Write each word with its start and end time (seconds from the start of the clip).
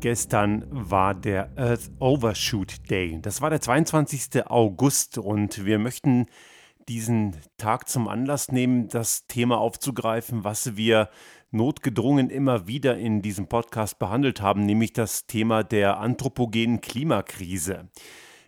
Gestern 0.00 0.64
war 0.70 1.14
der 1.14 1.50
Earth 1.56 1.90
Overshoot 1.98 2.88
Day. 2.88 3.18
Das 3.20 3.42
war 3.42 3.50
der 3.50 3.60
22. 3.60 4.46
August 4.46 5.18
und 5.18 5.66
wir 5.66 5.78
möchten 5.78 6.24
diesen 6.88 7.36
Tag 7.58 7.86
zum 7.86 8.08
Anlass 8.08 8.50
nehmen, 8.50 8.88
das 8.88 9.26
Thema 9.26 9.58
aufzugreifen, 9.58 10.42
was 10.42 10.74
wir 10.74 11.10
notgedrungen 11.50 12.30
immer 12.30 12.66
wieder 12.66 12.96
in 12.96 13.20
diesem 13.20 13.46
Podcast 13.46 13.98
behandelt 13.98 14.40
haben, 14.40 14.64
nämlich 14.64 14.94
das 14.94 15.26
Thema 15.26 15.64
der 15.64 15.98
anthropogenen 15.98 16.80
Klimakrise. 16.80 17.90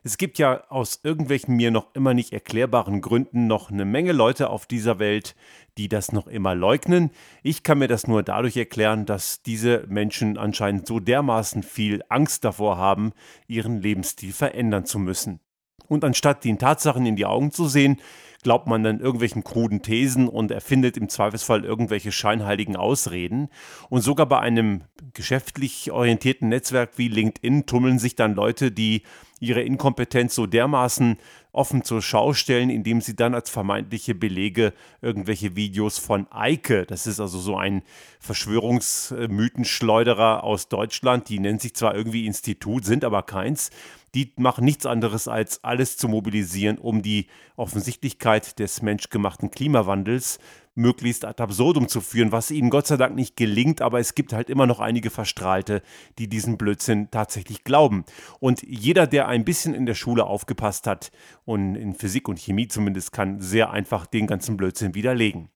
Es 0.04 0.18
gibt 0.18 0.38
ja 0.38 0.64
aus 0.68 0.98
irgendwelchen 1.04 1.54
mir 1.54 1.70
noch 1.70 1.94
immer 1.94 2.12
nicht 2.12 2.32
erklärbaren 2.32 3.00
Gründen 3.00 3.46
noch 3.46 3.70
eine 3.70 3.84
Menge 3.84 4.10
Leute 4.10 4.50
auf 4.50 4.66
dieser 4.66 4.98
Welt, 4.98 5.36
die 5.78 5.88
das 5.88 6.10
noch 6.10 6.26
immer 6.26 6.56
leugnen. 6.56 7.10
Ich 7.44 7.62
kann 7.62 7.78
mir 7.78 7.86
das 7.86 8.08
nur 8.08 8.24
dadurch 8.24 8.56
erklären, 8.56 9.06
dass 9.06 9.42
diese 9.42 9.84
Menschen 9.88 10.38
anscheinend 10.38 10.88
so 10.88 10.98
dermaßen 10.98 11.62
viel 11.62 12.02
Angst 12.08 12.44
davor 12.44 12.78
haben, 12.78 13.12
ihren 13.46 13.80
Lebensstil 13.80 14.32
verändern 14.32 14.86
zu 14.86 14.98
müssen. 14.98 15.38
Und 15.86 16.04
anstatt 16.04 16.44
den 16.44 16.58
Tatsachen 16.58 17.06
in 17.06 17.14
die 17.14 17.26
Augen 17.26 17.52
zu 17.52 17.68
sehen, 17.68 18.00
glaubt 18.42 18.66
man 18.66 18.82
dann 18.82 18.98
irgendwelchen 18.98 19.44
kruden 19.44 19.82
Thesen 19.82 20.28
und 20.28 20.50
erfindet 20.50 20.96
im 20.96 21.08
Zweifelsfall 21.08 21.64
irgendwelche 21.64 22.10
scheinheiligen 22.10 22.74
Ausreden. 22.74 23.50
Und 23.88 24.00
sogar 24.00 24.26
bei 24.26 24.40
einem 24.40 24.82
geschäftlich 25.14 25.92
orientierten 25.92 26.48
Netzwerk 26.48 26.98
wie 26.98 27.06
LinkedIn 27.08 27.66
tummeln 27.66 28.00
sich 28.00 28.16
dann 28.16 28.34
Leute, 28.34 28.72
die 28.72 29.02
ihre 29.42 29.62
Inkompetenz 29.62 30.34
so 30.36 30.46
dermaßen 30.46 31.18
offen 31.50 31.82
zur 31.84 32.00
Schau 32.00 32.32
stellen, 32.32 32.70
indem 32.70 33.00
sie 33.00 33.16
dann 33.16 33.34
als 33.34 33.50
vermeintliche 33.50 34.14
Belege 34.14 34.72
irgendwelche 35.02 35.56
Videos 35.56 35.98
von 35.98 36.28
Eike, 36.30 36.86
das 36.86 37.08
ist 37.08 37.20
also 37.20 37.38
so 37.38 37.56
ein 37.56 37.82
Verschwörungsmythenschleuderer 38.20 40.44
aus 40.44 40.68
Deutschland, 40.68 41.28
die 41.28 41.40
nennt 41.40 41.60
sich 41.60 41.74
zwar 41.74 41.92
irgendwie 41.94 42.26
Institut, 42.26 42.84
sind 42.84 43.04
aber 43.04 43.24
keins, 43.24 43.70
die 44.14 44.32
machen 44.36 44.64
nichts 44.64 44.86
anderes 44.86 45.28
als 45.28 45.64
alles 45.64 45.96
zu 45.96 46.08
mobilisieren, 46.08 46.78
um 46.78 47.02
die 47.02 47.28
Offensichtlichkeit 47.56 48.58
des 48.58 48.82
menschgemachten 48.82 49.50
Klimawandels 49.50 50.38
möglichst 50.74 51.24
ad 51.24 51.42
absurdum 51.42 51.88
zu 51.88 52.00
führen, 52.00 52.32
was 52.32 52.50
ihnen 52.50 52.70
Gott 52.70 52.86
sei 52.86 52.96
Dank 52.96 53.14
nicht 53.14 53.36
gelingt, 53.36 53.82
aber 53.82 54.00
es 54.00 54.14
gibt 54.14 54.32
halt 54.32 54.48
immer 54.48 54.66
noch 54.66 54.80
einige 54.80 55.10
Verstrahlte, 55.10 55.82
die 56.18 56.28
diesen 56.28 56.56
Blödsinn 56.56 57.10
tatsächlich 57.10 57.64
glauben. 57.64 58.04
Und 58.40 58.62
jeder, 58.62 59.06
der 59.06 59.28
ein 59.28 59.44
bisschen 59.44 59.74
in 59.74 59.86
der 59.86 59.94
Schule 59.94 60.24
aufgepasst 60.24 60.86
hat 60.86 61.12
und 61.44 61.74
in 61.74 61.94
Physik 61.94 62.28
und 62.28 62.38
Chemie 62.38 62.68
zumindest, 62.68 63.12
kann 63.12 63.40
sehr 63.40 63.70
einfach 63.70 64.06
den 64.06 64.26
ganzen 64.26 64.56
Blödsinn 64.56 64.94
widerlegen. 64.94 65.50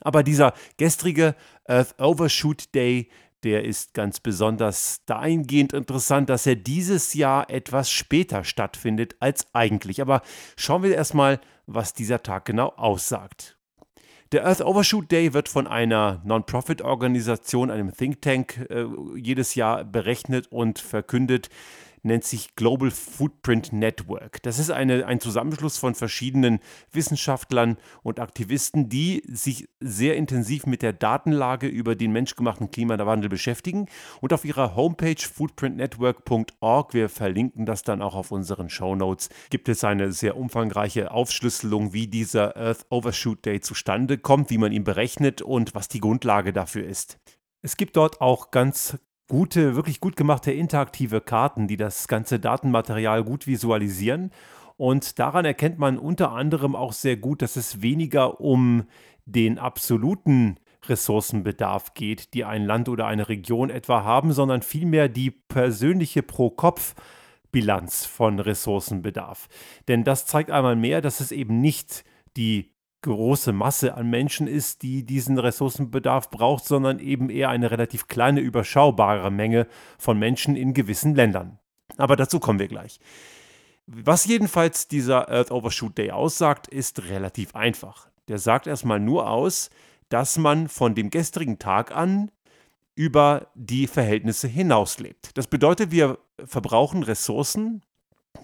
Aber 0.00 0.22
dieser 0.22 0.52
gestrige 0.76 1.34
Earth 1.66 1.94
Overshoot 1.98 2.74
Day, 2.74 3.08
der 3.44 3.64
ist 3.64 3.94
ganz 3.94 4.20
besonders 4.20 5.04
dahingehend 5.04 5.72
interessant, 5.72 6.30
dass 6.30 6.46
er 6.46 6.56
dieses 6.56 7.14
Jahr 7.14 7.50
etwas 7.50 7.90
später 7.90 8.42
stattfindet 8.42 9.16
als 9.20 9.46
eigentlich. 9.54 10.00
Aber 10.00 10.22
schauen 10.56 10.82
wir 10.82 10.94
erstmal, 10.94 11.40
was 11.66 11.92
dieser 11.92 12.22
Tag 12.22 12.46
genau 12.46 12.68
aussagt. 12.76 13.58
Der 14.32 14.46
Earth 14.46 14.62
Overshoot 14.62 15.12
Day 15.12 15.32
wird 15.34 15.48
von 15.48 15.66
einer 15.66 16.20
Non-Profit-Organisation, 16.24 17.70
einem 17.70 17.94
Think 17.94 18.22
Tank, 18.22 18.66
äh, 18.68 18.86
jedes 19.16 19.54
Jahr 19.54 19.84
berechnet 19.84 20.50
und 20.50 20.78
verkündet 20.78 21.50
nennt 22.04 22.24
sich 22.24 22.54
Global 22.54 22.90
Footprint 22.90 23.72
Network. 23.72 24.42
Das 24.42 24.58
ist 24.58 24.70
eine, 24.70 25.06
ein 25.06 25.20
Zusammenschluss 25.20 25.78
von 25.78 25.94
verschiedenen 25.94 26.60
Wissenschaftlern 26.92 27.76
und 28.02 28.20
Aktivisten, 28.20 28.88
die 28.88 29.22
sich 29.26 29.68
sehr 29.80 30.16
intensiv 30.16 30.66
mit 30.66 30.82
der 30.82 30.92
Datenlage 30.92 31.66
über 31.66 31.94
den 31.96 32.12
menschgemachten 32.12 32.70
Klimawandel 32.70 33.28
beschäftigen. 33.28 33.86
Und 34.20 34.32
auf 34.32 34.44
ihrer 34.44 34.76
Homepage 34.76 35.16
footprintnetwork.org, 35.18 36.94
wir 36.94 37.08
verlinken 37.08 37.66
das 37.66 37.82
dann 37.82 38.02
auch 38.02 38.14
auf 38.14 38.30
unseren 38.30 38.68
Show 38.70 38.94
Notes, 38.94 39.30
gibt 39.50 39.68
es 39.68 39.84
eine 39.84 40.12
sehr 40.12 40.36
umfangreiche 40.36 41.10
Aufschlüsselung, 41.10 41.92
wie 41.92 42.06
dieser 42.06 42.56
Earth 42.56 42.86
Overshoot 42.90 43.44
Day 43.44 43.60
zustande 43.60 44.18
kommt, 44.18 44.50
wie 44.50 44.58
man 44.58 44.72
ihn 44.72 44.84
berechnet 44.84 45.42
und 45.42 45.74
was 45.74 45.88
die 45.88 46.00
Grundlage 46.00 46.52
dafür 46.52 46.86
ist. 46.86 47.18
Es 47.62 47.78
gibt 47.78 47.96
dort 47.96 48.20
auch 48.20 48.50
ganz 48.50 48.98
gute, 49.28 49.74
wirklich 49.74 50.00
gut 50.00 50.16
gemachte 50.16 50.52
interaktive 50.52 51.20
Karten, 51.20 51.66
die 51.68 51.76
das 51.76 52.08
ganze 52.08 52.38
Datenmaterial 52.38 53.24
gut 53.24 53.46
visualisieren. 53.46 54.30
Und 54.76 55.18
daran 55.18 55.44
erkennt 55.44 55.78
man 55.78 55.98
unter 55.98 56.32
anderem 56.32 56.74
auch 56.74 56.92
sehr 56.92 57.16
gut, 57.16 57.42
dass 57.42 57.56
es 57.56 57.80
weniger 57.80 58.40
um 58.40 58.84
den 59.24 59.58
absoluten 59.58 60.56
Ressourcenbedarf 60.88 61.94
geht, 61.94 62.34
die 62.34 62.44
ein 62.44 62.64
Land 62.66 62.88
oder 62.88 63.06
eine 63.06 63.28
Region 63.28 63.70
etwa 63.70 64.04
haben, 64.04 64.32
sondern 64.32 64.62
vielmehr 64.62 65.08
die 65.08 65.30
persönliche 65.30 66.22
Pro-Kopf-Bilanz 66.22 68.04
von 68.04 68.38
Ressourcenbedarf. 68.38 69.48
Denn 69.88 70.04
das 70.04 70.26
zeigt 70.26 70.50
einmal 70.50 70.76
mehr, 70.76 71.00
dass 71.00 71.20
es 71.20 71.32
eben 71.32 71.60
nicht 71.60 72.04
die 72.36 72.73
große 73.04 73.52
Masse 73.52 73.94
an 73.94 74.10
Menschen 74.10 74.46
ist, 74.46 74.82
die 74.82 75.04
diesen 75.04 75.38
Ressourcenbedarf 75.38 76.30
braucht, 76.30 76.64
sondern 76.64 76.98
eben 76.98 77.30
eher 77.30 77.50
eine 77.50 77.70
relativ 77.70 78.08
kleine, 78.08 78.40
überschaubare 78.40 79.30
Menge 79.30 79.66
von 79.98 80.18
Menschen 80.18 80.56
in 80.56 80.74
gewissen 80.74 81.14
Ländern. 81.14 81.58
Aber 81.96 82.16
dazu 82.16 82.40
kommen 82.40 82.58
wir 82.58 82.68
gleich. 82.68 82.98
Was 83.86 84.24
jedenfalls 84.24 84.88
dieser 84.88 85.28
Earth 85.28 85.50
Overshoot 85.50 85.98
Day 85.98 86.10
aussagt, 86.10 86.66
ist 86.66 87.04
relativ 87.10 87.54
einfach. 87.54 88.08
Der 88.28 88.38
sagt 88.38 88.66
erstmal 88.66 88.98
nur 88.98 89.28
aus, 89.28 89.68
dass 90.08 90.38
man 90.38 90.68
von 90.68 90.94
dem 90.94 91.10
gestrigen 91.10 91.58
Tag 91.58 91.94
an 91.94 92.30
über 92.94 93.48
die 93.54 93.86
Verhältnisse 93.86 94.48
hinauslebt. 94.48 95.36
Das 95.36 95.46
bedeutet, 95.46 95.90
wir 95.90 96.18
verbrauchen 96.44 97.02
Ressourcen, 97.02 97.82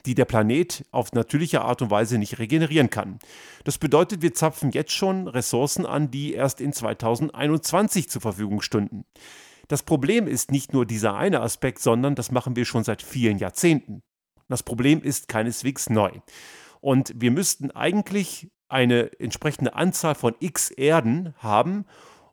die 0.07 0.15
der 0.15 0.25
Planet 0.25 0.85
auf 0.91 1.13
natürliche 1.13 1.63
Art 1.63 1.83
und 1.83 1.91
Weise 1.91 2.19
nicht 2.19 2.39
regenerieren 2.39 2.91
kann. 2.91 3.19
Das 3.65 3.79
bedeutet, 3.79 4.23
wir 4.23 4.35
zapfen 4.35 4.71
jetzt 4.71 4.93
schon 4.93 5.29
Ressourcen 5.29 5.87
an, 5.87 6.11
die 6.11 6.35
erst 6.35 6.61
in 6.61 6.73
2021 6.73 8.09
zur 8.09 8.23
Verfügung 8.23 8.61
stünden. 8.61 9.05
Das 9.69 9.83
Problem 9.83 10.27
ist 10.27 10.51
nicht 10.51 10.73
nur 10.73 10.87
dieser 10.87 11.15
eine 11.15 11.41
Aspekt, 11.41 11.81
sondern 11.81 12.15
das 12.15 12.33
machen 12.33 12.57
wir 12.57 12.65
schon 12.65 12.85
seit 12.85 13.03
vielen 13.03 13.39
Jahrzehnten. 13.39 14.03
Das 14.49 14.63
Problem 14.63 15.01
ist 15.01 15.29
keineswegs 15.29 15.91
neu. 15.91 16.11
Und 16.81 17.13
wir 17.15 17.31
müssten 17.31 17.71
eigentlich 17.71 18.51
eine 18.69 19.11
entsprechende 19.21 19.75
Anzahl 19.75 20.15
von 20.15 20.35
x 20.41 20.71
Erden 20.71 21.35
haben, 21.39 21.85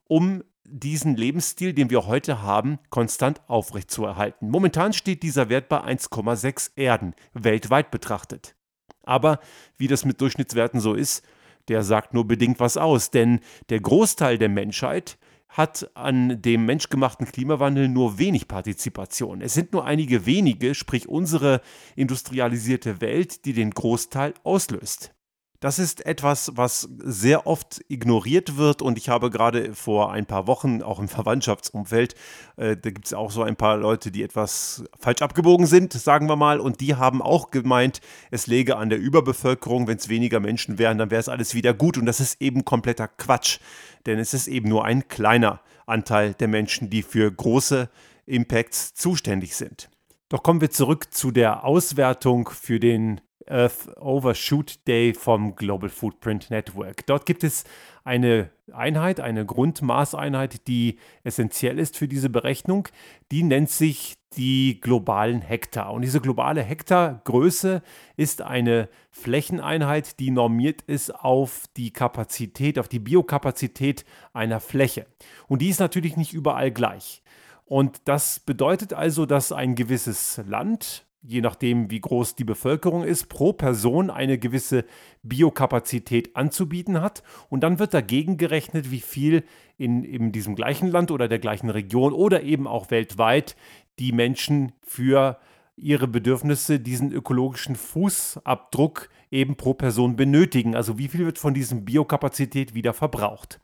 um 0.05 0.43
diesen 0.67 1.15
Lebensstil, 1.15 1.73
den 1.73 1.89
wir 1.89 2.05
heute 2.05 2.41
haben, 2.41 2.77
konstant 2.89 3.41
aufrechtzuerhalten. 3.47 4.49
Momentan 4.49 4.93
steht 4.93 5.23
dieser 5.23 5.49
Wert 5.49 5.69
bei 5.69 5.81
1,6 5.81 6.71
Erden, 6.75 7.15
weltweit 7.33 7.89
betrachtet. 7.89 8.55
Aber 9.03 9.39
wie 9.77 9.87
das 9.87 10.05
mit 10.05 10.19
Durchschnittswerten 10.19 10.79
so 10.79 10.93
ist, 10.93 11.25
der 11.69 11.83
sagt 11.83 12.13
nur 12.13 12.27
bedingt 12.27 12.59
was 12.59 12.77
aus, 12.77 13.11
denn 13.11 13.39
der 13.69 13.79
Großteil 13.79 14.37
der 14.37 14.49
Menschheit 14.49 15.17
hat 15.47 15.89
an 15.95 16.41
dem 16.41 16.65
menschgemachten 16.65 17.25
Klimawandel 17.25 17.87
nur 17.87 18.19
wenig 18.19 18.47
Partizipation. 18.47 19.41
Es 19.41 19.53
sind 19.53 19.71
nur 19.73 19.85
einige 19.85 20.25
wenige, 20.25 20.75
sprich 20.75 21.07
unsere 21.07 21.61
industrialisierte 21.95 22.99
Welt, 22.99 23.45
die 23.45 23.53
den 23.53 23.71
Großteil 23.71 24.33
auslöst. 24.43 25.13
Das 25.59 25.79
ist 25.79 26.05
etwas, 26.05 26.51
was 26.53 26.87
sehr 26.99 27.47
oft 27.47 27.81
ignoriert 27.87 28.57
wird. 28.57 28.83
Und 28.83 28.97
ich 28.99 29.09
habe 29.09 29.31
gerade 29.31 29.73
vor 29.73 30.11
ein 30.11 30.27
paar 30.27 30.45
Wochen 30.45 30.83
auch 30.83 30.99
im 30.99 31.07
Verwandtschaftsumfeld, 31.07 32.13
äh, 32.57 32.77
da 32.77 32.91
gibt 32.91 33.07
es 33.07 33.13
auch 33.13 33.31
so 33.31 33.41
ein 33.41 33.55
paar 33.55 33.77
Leute, 33.77 34.11
die 34.11 34.21
etwas 34.21 34.83
falsch 34.99 35.21
abgebogen 35.21 35.65
sind, 35.65 35.93
sagen 35.93 36.29
wir 36.29 36.35
mal, 36.35 36.59
und 36.59 36.79
die 36.79 36.95
haben 36.95 37.21
auch 37.23 37.49
gemeint, 37.49 38.01
es 38.29 38.45
läge 38.45 38.77
an 38.77 38.89
der 38.89 38.99
Überbevölkerung, 38.99 39.87
wenn 39.87 39.97
es 39.97 40.09
weniger 40.09 40.39
Menschen 40.39 40.77
wären, 40.77 40.99
dann 40.99 41.09
wäre 41.09 41.19
es 41.19 41.29
alles 41.29 41.55
wieder 41.55 41.73
gut. 41.73 41.97
Und 41.97 42.05
das 42.05 42.19
ist 42.19 42.39
eben 42.39 42.63
kompletter 42.63 43.07
Quatsch, 43.07 43.59
denn 44.05 44.19
es 44.19 44.35
ist 44.35 44.47
eben 44.47 44.69
nur 44.69 44.85
ein 44.85 45.07
kleiner 45.07 45.61
Anteil 45.87 46.35
der 46.35 46.49
Menschen, 46.49 46.91
die 46.91 47.01
für 47.01 47.31
große 47.31 47.89
Impacts 48.27 48.93
zuständig 48.93 49.55
sind. 49.55 49.89
Doch 50.29 50.43
kommen 50.43 50.61
wir 50.61 50.69
zurück 50.69 51.13
zu 51.13 51.31
der 51.31 51.63
Auswertung 51.63 52.49
für 52.49 52.79
den 52.79 53.21
Earth 53.49 53.97
Overshoot 53.97 54.87
Day 54.87 55.13
vom 55.13 55.55
Global 55.55 55.89
Footprint 55.89 56.49
Network. 56.49 57.05
Dort 57.05 57.25
gibt 57.25 57.43
es 57.43 57.63
eine 58.03 58.49
Einheit, 58.71 59.19
eine 59.19 59.45
Grundmaßeinheit, 59.45 60.67
die 60.67 60.97
essentiell 61.23 61.79
ist 61.79 61.97
für 61.97 62.07
diese 62.07 62.29
Berechnung. 62.29 62.87
Die 63.31 63.43
nennt 63.43 63.69
sich 63.69 64.17
die 64.35 64.79
globalen 64.79 65.41
Hektar. 65.41 65.91
Und 65.93 66.03
diese 66.03 66.21
globale 66.21 66.61
Hektargröße 66.61 67.81
ist 68.15 68.41
eine 68.41 68.89
Flächeneinheit, 69.09 70.19
die 70.19 70.31
normiert 70.31 70.83
ist 70.83 71.13
auf 71.13 71.63
die 71.75 71.91
Kapazität, 71.91 72.77
auf 72.77 72.87
die 72.87 72.99
Biokapazität 72.99 74.05
einer 74.33 74.59
Fläche. 74.59 75.07
Und 75.47 75.61
die 75.61 75.69
ist 75.69 75.79
natürlich 75.79 76.17
nicht 76.17 76.33
überall 76.33 76.71
gleich. 76.71 77.23
Und 77.65 78.01
das 78.05 78.39
bedeutet 78.39 78.93
also, 78.93 79.25
dass 79.25 79.51
ein 79.51 79.75
gewisses 79.75 80.41
Land 80.47 81.06
je 81.21 81.41
nachdem, 81.41 81.91
wie 81.91 81.99
groß 81.99 82.35
die 82.35 82.43
Bevölkerung 82.43 83.03
ist, 83.03 83.27
pro 83.27 83.53
Person 83.53 84.09
eine 84.09 84.37
gewisse 84.37 84.85
Biokapazität 85.23 86.35
anzubieten 86.35 87.01
hat. 87.01 87.23
Und 87.49 87.61
dann 87.61 87.79
wird 87.79 87.93
dagegen 87.93 88.37
gerechnet, 88.37 88.91
wie 88.91 89.01
viel 89.01 89.43
in, 89.77 90.03
in 90.03 90.31
diesem 90.31 90.55
gleichen 90.55 90.87
Land 90.89 91.11
oder 91.11 91.27
der 91.27 91.39
gleichen 91.39 91.69
Region 91.69 92.13
oder 92.13 92.43
eben 92.43 92.67
auch 92.67 92.91
weltweit 92.91 93.55
die 93.99 94.11
Menschen 94.11 94.71
für 94.81 95.37
ihre 95.75 96.07
Bedürfnisse 96.07 96.79
diesen 96.79 97.11
ökologischen 97.11 97.75
Fußabdruck 97.75 99.09
eben 99.29 99.55
pro 99.55 99.73
Person 99.73 100.15
benötigen. 100.15 100.75
Also 100.75 100.97
wie 100.97 101.07
viel 101.07 101.25
wird 101.25 101.37
von 101.37 101.53
diesem 101.53 101.85
Biokapazität 101.85 102.73
wieder 102.73 102.93
verbraucht. 102.93 103.59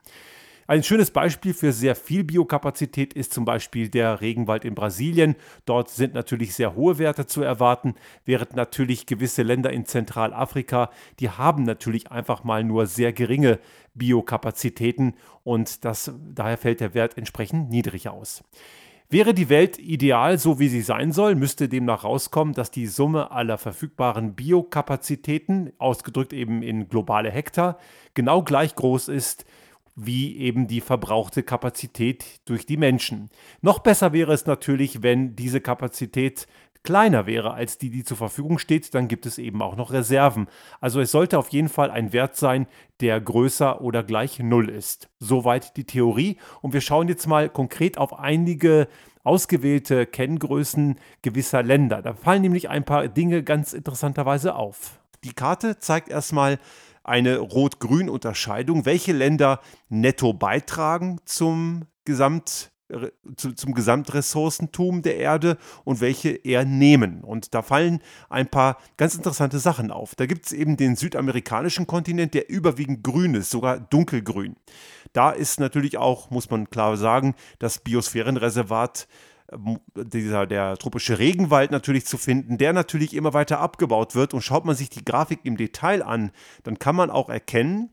Ein 0.66 0.82
schönes 0.82 1.10
Beispiel 1.10 1.52
für 1.52 1.72
sehr 1.72 1.94
viel 1.94 2.24
Biokapazität 2.24 3.12
ist 3.12 3.34
zum 3.34 3.44
Beispiel 3.44 3.90
der 3.90 4.22
Regenwald 4.22 4.64
in 4.64 4.74
Brasilien. 4.74 5.36
Dort 5.66 5.90
sind 5.90 6.14
natürlich 6.14 6.54
sehr 6.54 6.74
hohe 6.74 6.98
Werte 6.98 7.26
zu 7.26 7.42
erwarten, 7.42 7.94
während 8.24 8.56
natürlich 8.56 9.04
gewisse 9.04 9.42
Länder 9.42 9.70
in 9.70 9.84
Zentralafrika, 9.84 10.90
die 11.20 11.28
haben 11.28 11.64
natürlich 11.64 12.10
einfach 12.10 12.44
mal 12.44 12.64
nur 12.64 12.86
sehr 12.86 13.12
geringe 13.12 13.58
Biokapazitäten 13.92 15.16
und 15.42 15.84
das, 15.84 16.12
daher 16.34 16.56
fällt 16.56 16.80
der 16.80 16.94
Wert 16.94 17.18
entsprechend 17.18 17.68
niedrig 17.68 18.08
aus. 18.08 18.42
Wäre 19.10 19.34
die 19.34 19.50
Welt 19.50 19.78
ideal, 19.78 20.38
so 20.38 20.58
wie 20.58 20.68
sie 20.68 20.80
sein 20.80 21.12
soll, 21.12 21.34
müsste 21.34 21.68
demnach 21.68 22.04
rauskommen, 22.04 22.54
dass 22.54 22.70
die 22.70 22.86
Summe 22.86 23.30
aller 23.30 23.58
verfügbaren 23.58 24.34
Biokapazitäten, 24.34 25.74
ausgedrückt 25.76 26.32
eben 26.32 26.62
in 26.62 26.88
globale 26.88 27.30
Hektar, 27.30 27.78
genau 28.14 28.42
gleich 28.42 28.74
groß 28.74 29.08
ist 29.08 29.44
wie 29.96 30.36
eben 30.38 30.66
die 30.66 30.80
verbrauchte 30.80 31.42
Kapazität 31.42 32.40
durch 32.46 32.66
die 32.66 32.76
Menschen. 32.76 33.30
Noch 33.60 33.78
besser 33.78 34.12
wäre 34.12 34.32
es 34.32 34.46
natürlich, 34.46 35.02
wenn 35.02 35.36
diese 35.36 35.60
Kapazität 35.60 36.46
kleiner 36.84 37.26
wäre 37.26 37.54
als 37.54 37.78
die, 37.78 37.90
die 37.90 38.04
zur 38.04 38.18
Verfügung 38.18 38.58
steht, 38.58 38.94
dann 38.94 39.08
gibt 39.08 39.26
es 39.26 39.38
eben 39.38 39.62
auch 39.62 39.74
noch 39.74 39.90
Reserven. 39.90 40.48
Also 40.80 41.00
es 41.00 41.10
sollte 41.10 41.38
auf 41.38 41.48
jeden 41.48 41.70
Fall 41.70 41.90
ein 41.90 42.12
Wert 42.12 42.36
sein, 42.36 42.66
der 43.00 43.20
größer 43.20 43.80
oder 43.80 44.02
gleich 44.02 44.38
Null 44.38 44.68
ist. 44.68 45.08
Soweit 45.18 45.76
die 45.76 45.84
Theorie. 45.84 46.36
Und 46.60 46.74
wir 46.74 46.82
schauen 46.82 47.08
jetzt 47.08 47.26
mal 47.26 47.48
konkret 47.48 47.98
auf 47.98 48.18
einige 48.18 48.86
ausgewählte 49.24 50.04
Kenngrößen 50.06 50.98
gewisser 51.22 51.62
Länder. 51.62 52.02
Da 52.02 52.12
fallen 52.12 52.42
nämlich 52.42 52.68
ein 52.68 52.84
paar 52.84 53.08
Dinge 53.08 53.42
ganz 53.42 53.72
interessanterweise 53.72 54.54
auf. 54.54 55.00
Die 55.24 55.32
Karte 55.32 55.78
zeigt 55.78 56.10
erstmal 56.10 56.58
eine 57.04 57.38
Rot-Grün-Unterscheidung, 57.38 58.84
welche 58.86 59.12
Länder 59.12 59.60
netto 59.88 60.32
beitragen 60.32 61.20
zum 61.24 61.84
Gesamt 62.04 62.72
zu, 63.36 63.52
zum 63.52 63.74
Gesamtressourcentum 63.74 65.02
der 65.02 65.16
Erde 65.16 65.56
und 65.84 66.00
welche 66.00 66.30
eher 66.30 66.64
nehmen. 66.64 67.22
Und 67.22 67.54
da 67.54 67.62
fallen 67.62 68.00
ein 68.28 68.48
paar 68.48 68.78
ganz 68.96 69.14
interessante 69.14 69.58
Sachen 69.58 69.90
auf. 69.90 70.14
Da 70.14 70.26
gibt 70.26 70.46
es 70.46 70.52
eben 70.52 70.76
den 70.76 70.96
südamerikanischen 70.96 71.86
Kontinent, 71.86 72.34
der 72.34 72.50
überwiegend 72.50 73.02
grün 73.02 73.34
ist, 73.34 73.50
sogar 73.50 73.80
dunkelgrün. 73.80 74.56
Da 75.12 75.30
ist 75.30 75.60
natürlich 75.60 75.96
auch, 75.96 76.30
muss 76.30 76.50
man 76.50 76.68
klar 76.68 76.96
sagen, 76.96 77.34
das 77.58 77.78
Biosphärenreservat 77.78 79.08
dieser, 79.96 80.46
der 80.46 80.76
tropische 80.76 81.18
Regenwald 81.18 81.70
natürlich 81.70 82.06
zu 82.06 82.18
finden, 82.18 82.58
der 82.58 82.72
natürlich 82.72 83.14
immer 83.14 83.34
weiter 83.34 83.60
abgebaut 83.60 84.14
wird. 84.14 84.34
Und 84.34 84.42
schaut 84.42 84.64
man 84.64 84.76
sich 84.76 84.90
die 84.90 85.04
Grafik 85.04 85.40
im 85.44 85.56
Detail 85.56 86.02
an, 86.02 86.30
dann 86.62 86.78
kann 86.78 86.96
man 86.96 87.10
auch 87.10 87.28
erkennen, 87.28 87.90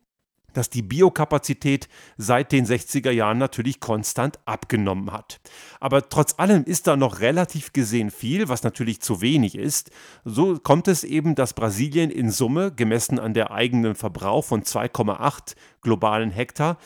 dass 0.53 0.69
die 0.69 0.81
Biokapazität 0.81 1.87
seit 2.17 2.51
den 2.51 2.65
60er 2.65 3.11
Jahren 3.11 3.37
natürlich 3.37 3.79
konstant 3.79 4.39
abgenommen 4.45 5.11
hat. 5.11 5.39
Aber 5.79 6.09
trotz 6.09 6.35
allem 6.37 6.63
ist 6.63 6.87
da 6.87 6.95
noch 6.97 7.19
relativ 7.19 7.73
gesehen 7.73 8.11
viel, 8.11 8.49
was 8.49 8.63
natürlich 8.63 9.01
zu 9.01 9.21
wenig 9.21 9.55
ist. 9.55 9.91
So 10.25 10.59
kommt 10.59 10.87
es 10.87 11.03
eben, 11.03 11.35
dass 11.35 11.53
Brasilien 11.53 12.11
in 12.11 12.31
Summe, 12.31 12.71
gemessen 12.71 13.19
an 13.19 13.33
der 13.33 13.51
eigenen 13.51 13.95
Verbrauch 13.95 14.45
von 14.45 14.63
2,8 14.63 15.55
globalen 15.81 16.31
Hektar, 16.31 16.77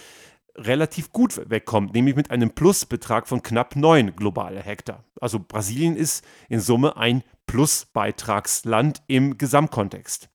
relativ 0.55 1.11
gut 1.11 1.49
wegkommt, 1.49 1.93
nämlich 1.93 2.15
mit 2.15 2.31
einem 2.31 2.51
Plusbetrag 2.51 3.27
von 3.27 3.43
knapp 3.43 3.75
9 3.75 4.15
globale 4.15 4.61
Hektar. 4.61 5.03
Also 5.19 5.39
Brasilien 5.39 5.95
ist 5.95 6.23
in 6.49 6.59
Summe 6.59 6.97
ein 6.97 7.23
Plusbeitragsland 7.47 9.01
im 9.07 9.37
Gesamtkontext. 9.37 10.29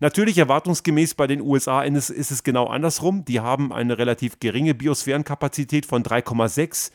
Natürlich 0.00 0.38
erwartungsgemäß 0.38 1.14
bei 1.14 1.26
den 1.26 1.40
USA 1.40 1.82
ist, 1.82 2.10
es 2.10 2.42
genau 2.42 2.66
andersrum. 2.66 3.24
Die 3.24 3.40
haben 3.40 3.72
eine 3.72 3.98
relativ 3.98 4.40
geringe 4.40 4.74
Biosphärenkapazität 4.74 5.86
von 5.86 6.02
3,6 6.02 6.90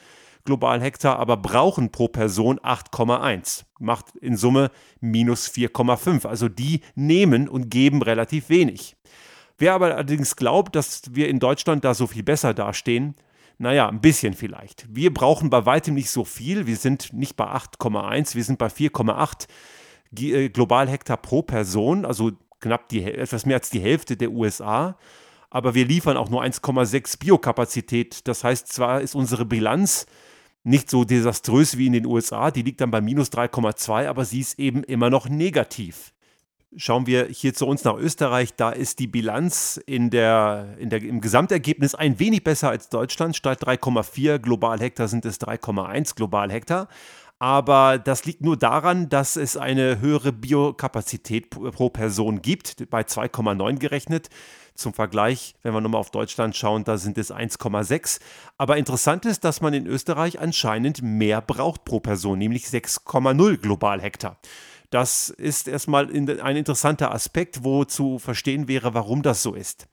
global 0.46 0.82
Hektar, 0.82 1.20
aber 1.20 1.38
brauchen 1.38 1.92
pro 1.92 2.08
Person 2.08 2.60
8,1. 2.60 3.66
Macht 3.80 4.16
in 4.18 4.38
Summe 4.38 4.72
minus 5.00 5.48
4,5. 5.50 6.26
Also 6.28 6.50
die 6.50 6.82
nehmen 6.96 7.48
und 7.48 7.70
geben 7.70 8.02
relativ 8.02 8.50
wenig. 8.50 8.96
Wer 9.60 9.74
aber 9.74 9.94
allerdings 9.94 10.36
glaubt, 10.36 10.76
dass 10.76 11.04
wir 11.14 11.30
in 11.30 11.40
Deutschland 11.40 11.84
da 11.84 11.94
so 11.94 12.08
viel 12.08 12.24
besser 12.24 12.54
dastehen, 12.54 13.16
naja, 13.58 13.90
ein 13.90 14.00
bisschen 14.00 14.34
vielleicht. 14.34 14.88
Wir 14.90 15.14
brauchen 15.14 15.50
bei 15.50 15.66
weitem 15.66 15.94
nicht 15.94 16.10
so 16.10 16.24
viel. 16.24 16.66
Wir 16.66 16.78
sind 16.78 17.12
nicht 17.12 17.36
bei 17.36 17.46
8,1, 17.46 18.36
wir 18.36 18.44
sind 18.46 18.58
bei 18.58 18.68
4,8 18.68 19.48
äh, 20.18 20.50
global 20.50 20.88
Hektar 20.88 21.18
pro 21.18 21.42
Person, 21.42 22.06
also 22.06 22.32
knapp 22.62 22.88
die, 22.88 23.04
etwas 23.04 23.46
mehr 23.46 23.58
als 23.58 23.70
die 23.70 23.82
Hälfte 23.82 24.16
der 24.16 24.32
USA. 24.32 24.98
Aber 25.50 25.76
wir 25.76 25.86
liefern 25.86 26.16
auch 26.16 26.30
nur 26.30 26.42
1,6 26.42 27.20
Biokapazität. 27.20 28.28
Das 28.30 28.46
heißt, 28.46 28.72
zwar 28.72 29.02
ist 29.02 29.14
unsere 29.14 29.46
Bilanz 29.46 30.06
nicht 30.64 30.90
so 30.90 31.04
desaströs 31.04 31.78
wie 31.78 31.88
in 31.88 31.94
den 31.94 32.06
USA, 32.06 32.52
die 32.52 32.62
liegt 32.62 32.82
dann 32.82 32.92
bei 32.92 33.02
minus 33.02 33.32
3,2, 33.32 34.08
aber 34.08 34.26
sie 34.26 34.40
ist 34.40 34.60
eben 34.60 34.84
immer 34.84 35.10
noch 35.10 35.28
negativ. 35.28 36.14
Schauen 36.76 37.08
wir 37.08 37.26
hier 37.26 37.56
zu 37.56 37.66
uns 37.66 37.84
nach 37.84 37.96
Österreich, 37.96 38.54
da 38.54 38.70
ist 38.70 39.00
die 39.00 39.08
Bilanz 39.08 39.82
in 39.88 40.12
der, 40.12 40.76
in 40.78 40.92
der, 40.92 41.02
im 41.02 41.20
Gesamtergebnis 41.20 41.96
ein 41.96 42.20
wenig 42.20 42.44
besser 42.44 42.70
als 42.70 42.90
Deutschland. 42.90 43.36
Statt 43.36 43.64
3,4 43.64 44.38
global 44.38 44.80
Hektar 44.80 45.08
sind 45.08 45.26
es 45.26 45.42
3,1 45.42 46.14
global 46.16 46.52
Hektar. 46.52 46.88
Aber 47.40 47.98
das 47.98 48.26
liegt 48.26 48.42
nur 48.42 48.56
daran, 48.56 49.10
dass 49.10 49.36
es 49.36 49.58
eine 49.58 50.00
höhere 50.00 50.32
Biokapazität 50.32 51.50
pro 51.50 51.90
Person 51.90 52.44
gibt, 52.44 52.88
bei 52.92 53.02
2,9 53.02 53.80
gerechnet. 53.80 54.30
Zum 54.76 54.94
Vergleich, 54.94 55.56
wenn 55.64 55.74
wir 55.74 55.82
nochmal 55.82 56.02
auf 56.02 56.12
Deutschland 56.12 56.56
schauen, 56.56 56.84
da 56.84 56.98
sind 56.98 57.18
es 57.18 57.34
1,6. 57.34 58.20
Aber 58.60 58.78
interessant 58.78 59.26
ist, 59.26 59.44
dass 59.44 59.60
man 59.62 59.74
in 59.74 59.88
Österreich 59.88 60.40
anscheinend 60.40 61.02
mehr 61.02 61.42
braucht 61.42 61.84
pro 61.84 62.00
Person, 62.00 62.38
nämlich 62.38 62.66
6,0 62.66 63.58
global 63.58 64.02
Hektar. 64.02 64.38
Das 64.90 65.30
ist 65.30 65.68
erstmal 65.68 66.08
ein 66.08 66.58
interessanter 66.58 67.14
Aspekt, 67.14 67.64
wo 67.64 67.86
zu 67.86 68.20
verstehen 68.20 68.68
wäre, 68.68 68.94
warum 68.94 69.22
das 69.22 69.44
so 69.44 69.54
ist. 69.54 69.88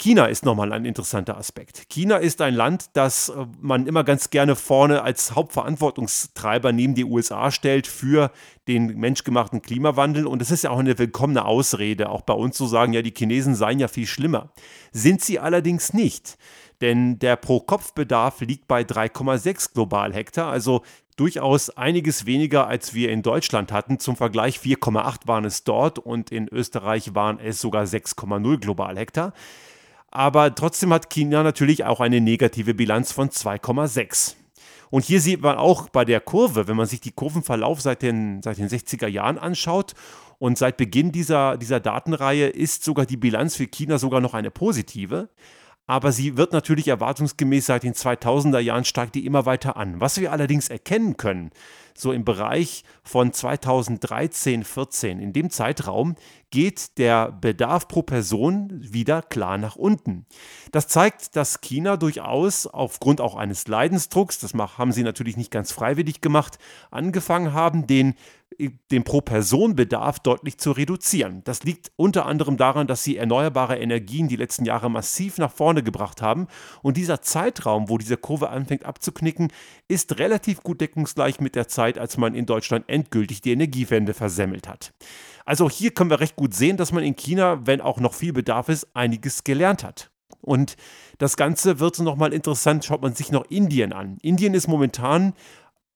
China 0.00 0.24
ist 0.26 0.46
nochmal 0.46 0.72
ein 0.72 0.86
interessanter 0.86 1.36
Aspekt. 1.36 1.90
China 1.90 2.16
ist 2.16 2.40
ein 2.40 2.54
Land, 2.54 2.86
das 2.94 3.28
äh, 3.28 3.46
man 3.60 3.86
immer 3.86 4.02
ganz 4.02 4.30
gerne 4.30 4.56
vorne 4.56 5.02
als 5.02 5.34
Hauptverantwortungstreiber 5.34 6.72
neben 6.72 6.94
die 6.94 7.04
USA 7.04 7.50
stellt 7.50 7.86
für 7.86 8.32
den 8.66 8.98
menschgemachten 8.98 9.60
Klimawandel. 9.60 10.26
Und 10.26 10.40
es 10.40 10.50
ist 10.50 10.64
ja 10.64 10.70
auch 10.70 10.78
eine 10.78 10.98
willkommene 10.98 11.44
Ausrede, 11.44 12.08
auch 12.08 12.22
bei 12.22 12.32
uns 12.32 12.56
zu 12.56 12.66
sagen, 12.66 12.94
ja, 12.94 13.02
die 13.02 13.12
Chinesen 13.14 13.54
seien 13.54 13.78
ja 13.78 13.88
viel 13.88 14.06
schlimmer. 14.06 14.54
Sind 14.90 15.20
sie 15.20 15.38
allerdings 15.38 15.92
nicht. 15.92 16.38
Denn 16.80 17.18
der 17.18 17.36
Pro-Kopf-Bedarf 17.36 18.40
liegt 18.40 18.66
bei 18.66 18.82
3,6 18.82 19.74
global 19.74 20.14
Hektar. 20.14 20.50
Also 20.50 20.82
durchaus 21.16 21.68
einiges 21.70 22.24
weniger, 22.24 22.66
als 22.66 22.94
wir 22.94 23.10
in 23.10 23.22
Deutschland 23.22 23.72
hatten. 23.72 23.98
Zum 23.98 24.16
Vergleich 24.16 24.58
4,8 24.58 25.26
waren 25.26 25.44
es 25.44 25.64
dort 25.64 25.98
und 25.98 26.30
in 26.32 26.48
Österreich 26.48 27.14
waren 27.14 27.38
es 27.38 27.60
sogar 27.60 27.84
6,0 27.84 28.58
global 28.58 28.96
Hektar. 28.96 29.34
Aber 30.10 30.54
trotzdem 30.54 30.92
hat 30.92 31.10
China 31.10 31.42
natürlich 31.42 31.84
auch 31.84 32.00
eine 32.00 32.20
negative 32.20 32.74
Bilanz 32.74 33.12
von 33.12 33.28
2,6. 33.28 34.36
Und 34.88 35.04
hier 35.04 35.20
sieht 35.20 35.40
man 35.42 35.56
auch 35.56 35.88
bei 35.88 36.04
der 36.04 36.20
Kurve, 36.20 36.66
wenn 36.66 36.76
man 36.76 36.86
sich 36.86 37.00
die 37.00 37.12
Kurvenverlauf 37.12 37.80
seit 37.80 38.02
den, 38.02 38.42
seit 38.42 38.58
den 38.58 38.68
60er 38.68 39.06
Jahren 39.06 39.38
anschaut 39.38 39.94
und 40.38 40.58
seit 40.58 40.78
Beginn 40.78 41.12
dieser, 41.12 41.58
dieser 41.58 41.80
Datenreihe 41.80 42.48
ist 42.48 42.82
sogar 42.82 43.06
die 43.06 43.18
Bilanz 43.18 43.54
für 43.54 43.68
China 43.68 43.98
sogar 43.98 44.20
noch 44.20 44.34
eine 44.34 44.50
positive 44.50 45.28
aber 45.90 46.12
sie 46.12 46.36
wird 46.36 46.52
natürlich 46.52 46.86
erwartungsgemäß 46.86 47.66
seit 47.66 47.82
den 47.82 47.94
2000er 47.94 48.60
Jahren 48.60 48.84
steigt 48.84 49.16
die 49.16 49.26
immer 49.26 49.44
weiter 49.44 49.76
an. 49.76 50.00
Was 50.00 50.20
wir 50.20 50.30
allerdings 50.30 50.68
erkennen 50.68 51.16
können, 51.16 51.50
so 51.98 52.12
im 52.12 52.24
Bereich 52.24 52.84
von 53.02 53.32
2013, 53.32 54.62
14, 54.62 55.18
in 55.18 55.32
dem 55.32 55.50
Zeitraum 55.50 56.14
geht 56.52 56.96
der 56.98 57.32
Bedarf 57.32 57.88
pro 57.88 58.02
Person 58.02 58.70
wieder 58.80 59.20
klar 59.20 59.58
nach 59.58 59.74
unten. 59.74 60.26
Das 60.70 60.86
zeigt, 60.86 61.34
dass 61.34 61.60
China 61.60 61.96
durchaus 61.96 62.68
aufgrund 62.68 63.20
auch 63.20 63.34
eines 63.34 63.66
Leidensdrucks, 63.66 64.38
das 64.38 64.54
haben 64.54 64.92
sie 64.92 65.02
natürlich 65.02 65.36
nicht 65.36 65.50
ganz 65.50 65.72
freiwillig 65.72 66.20
gemacht, 66.20 66.58
angefangen 66.92 67.52
haben, 67.52 67.88
den 67.88 68.14
den 68.90 69.04
Pro-Person-Bedarf 69.04 70.20
deutlich 70.20 70.58
zu 70.58 70.72
reduzieren. 70.72 71.42
Das 71.44 71.62
liegt 71.62 71.90
unter 71.96 72.26
anderem 72.26 72.56
daran, 72.56 72.86
dass 72.86 73.02
sie 73.02 73.16
erneuerbare 73.16 73.78
Energien 73.78 74.28
die 74.28 74.36
letzten 74.36 74.64
Jahre 74.64 74.90
massiv 74.90 75.38
nach 75.38 75.52
vorne 75.52 75.82
gebracht 75.82 76.22
haben. 76.22 76.46
Und 76.82 76.96
dieser 76.96 77.22
Zeitraum, 77.22 77.88
wo 77.88 77.98
diese 77.98 78.16
Kurve 78.16 78.50
anfängt 78.50 78.84
abzuknicken, 78.84 79.52
ist 79.88 80.18
relativ 80.18 80.62
gut 80.62 80.80
deckungsgleich 80.80 81.40
mit 81.40 81.54
der 81.54 81.68
Zeit, 81.68 81.98
als 81.98 82.16
man 82.16 82.34
in 82.34 82.46
Deutschland 82.46 82.84
endgültig 82.88 83.40
die 83.40 83.52
Energiewende 83.52 84.14
versemmelt 84.14 84.68
hat. 84.68 84.92
Also 85.44 85.68
hier 85.68 85.92
können 85.92 86.10
wir 86.10 86.20
recht 86.20 86.36
gut 86.36 86.54
sehen, 86.54 86.76
dass 86.76 86.92
man 86.92 87.02
in 87.02 87.16
China, 87.16 87.66
wenn 87.66 87.80
auch 87.80 87.98
noch 87.98 88.14
viel 88.14 88.32
Bedarf 88.32 88.68
ist, 88.68 88.88
einiges 88.94 89.42
gelernt 89.44 89.82
hat. 89.82 90.10
Und 90.42 90.76
das 91.18 91.36
Ganze 91.36 91.80
wird 91.80 91.98
nochmal 91.98 92.32
interessant, 92.32 92.84
schaut 92.84 93.02
man 93.02 93.14
sich 93.14 93.30
noch 93.30 93.44
Indien 93.50 93.92
an. 93.92 94.18
Indien 94.22 94.54
ist 94.54 94.68
momentan 94.68 95.34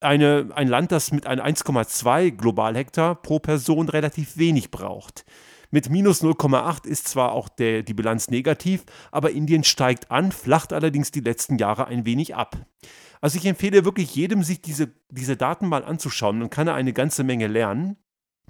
eine, 0.05 0.51
ein 0.55 0.69
Land, 0.69 0.93
das 0.93 1.13
mit 1.13 1.27
einem 1.27 1.45
1,2 1.45 2.33
Globalhektar 2.33 3.15
pro 3.17 3.39
Person 3.39 3.89
relativ 3.89 4.37
wenig 4.37 4.71
braucht. 4.71 5.25
Mit 5.71 5.91
minus 5.91 6.23
0,8 6.23 6.87
ist 6.87 7.09
zwar 7.09 7.33
auch 7.33 7.49
der, 7.49 7.83
die 7.83 7.95
Bilanz 7.95 8.29
negativ, 8.29 8.85
aber 9.11 9.33
Indien 9.33 9.65
steigt 9.65 10.11
an, 10.11 10.31
flacht 10.31 10.73
allerdings 10.73 11.11
die 11.11 11.21
letzten 11.21 11.59
Jahre 11.59 11.87
ein 11.87 12.07
wenig 12.07 12.37
ab. 12.37 12.57
Also 13.21 13.39
ich 13.39 13.47
empfehle 13.47 13.85
wirklich 13.85 14.15
jedem, 14.15 14.43
sich 14.43 14.61
diese, 14.61 14.93
diese 15.09 15.37
Daten 15.37 15.67
mal 15.67 15.85
anzuschauen. 15.85 16.41
Dann 16.41 16.51
kann 16.51 16.69
er 16.69 16.75
eine 16.75 16.93
ganze 16.93 17.25
Menge 17.25 17.47
lernen. 17.47 17.97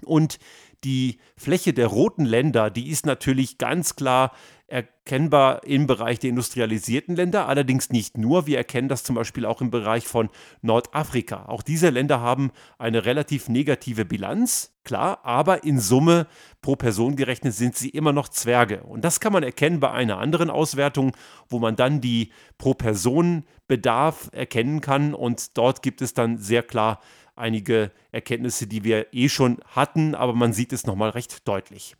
Und 0.03 0.37
die 0.83 1.19
Fläche 1.37 1.73
der 1.73 1.87
roten 1.87 2.25
Länder, 2.25 2.69
die 2.69 2.89
ist 2.89 3.05
natürlich 3.05 3.57
ganz 3.57 3.95
klar 3.95 4.31
erkennbar 4.67 5.63
im 5.63 5.85
Bereich 5.85 6.17
der 6.19 6.31
industrialisierten 6.31 7.15
Länder, 7.15 7.47
allerdings 7.47 7.91
nicht 7.91 8.17
nur. 8.17 8.47
Wir 8.47 8.57
erkennen 8.57 8.89
das 8.89 9.03
zum 9.03 9.15
Beispiel 9.15 9.45
auch 9.45 9.61
im 9.61 9.69
Bereich 9.69 10.07
von 10.07 10.29
Nordafrika. 10.61 11.45
Auch 11.45 11.61
diese 11.61 11.89
Länder 11.89 12.19
haben 12.19 12.51
eine 12.79 13.05
relativ 13.05 13.47
negative 13.47 14.05
Bilanz, 14.05 14.75
klar, 14.83 15.19
aber 15.23 15.63
in 15.63 15.79
Summe 15.79 16.25
pro 16.61 16.75
Person 16.75 17.15
gerechnet 17.15 17.53
sind 17.53 17.75
sie 17.75 17.89
immer 17.89 18.11
noch 18.11 18.29
Zwerge. 18.29 18.81
Und 18.83 19.05
das 19.05 19.19
kann 19.19 19.33
man 19.33 19.43
erkennen 19.43 19.79
bei 19.79 19.91
einer 19.91 20.17
anderen 20.17 20.49
Auswertung, 20.49 21.15
wo 21.47 21.59
man 21.59 21.75
dann 21.75 22.01
die 22.01 22.31
pro 22.57 22.73
Person 22.73 23.43
Bedarf 23.67 24.29
erkennen 24.31 24.81
kann 24.81 25.13
und 25.13 25.57
dort 25.57 25.81
gibt 25.83 26.01
es 26.01 26.13
dann 26.13 26.37
sehr 26.37 26.63
klar 26.63 27.01
einige 27.35 27.91
Erkenntnisse, 28.11 28.67
die 28.67 28.83
wir 28.83 29.13
eh 29.13 29.29
schon 29.29 29.59
hatten, 29.67 30.15
aber 30.15 30.33
man 30.33 30.53
sieht 30.53 30.73
es 30.73 30.85
nochmal 30.85 31.09
recht 31.09 31.47
deutlich. 31.47 31.95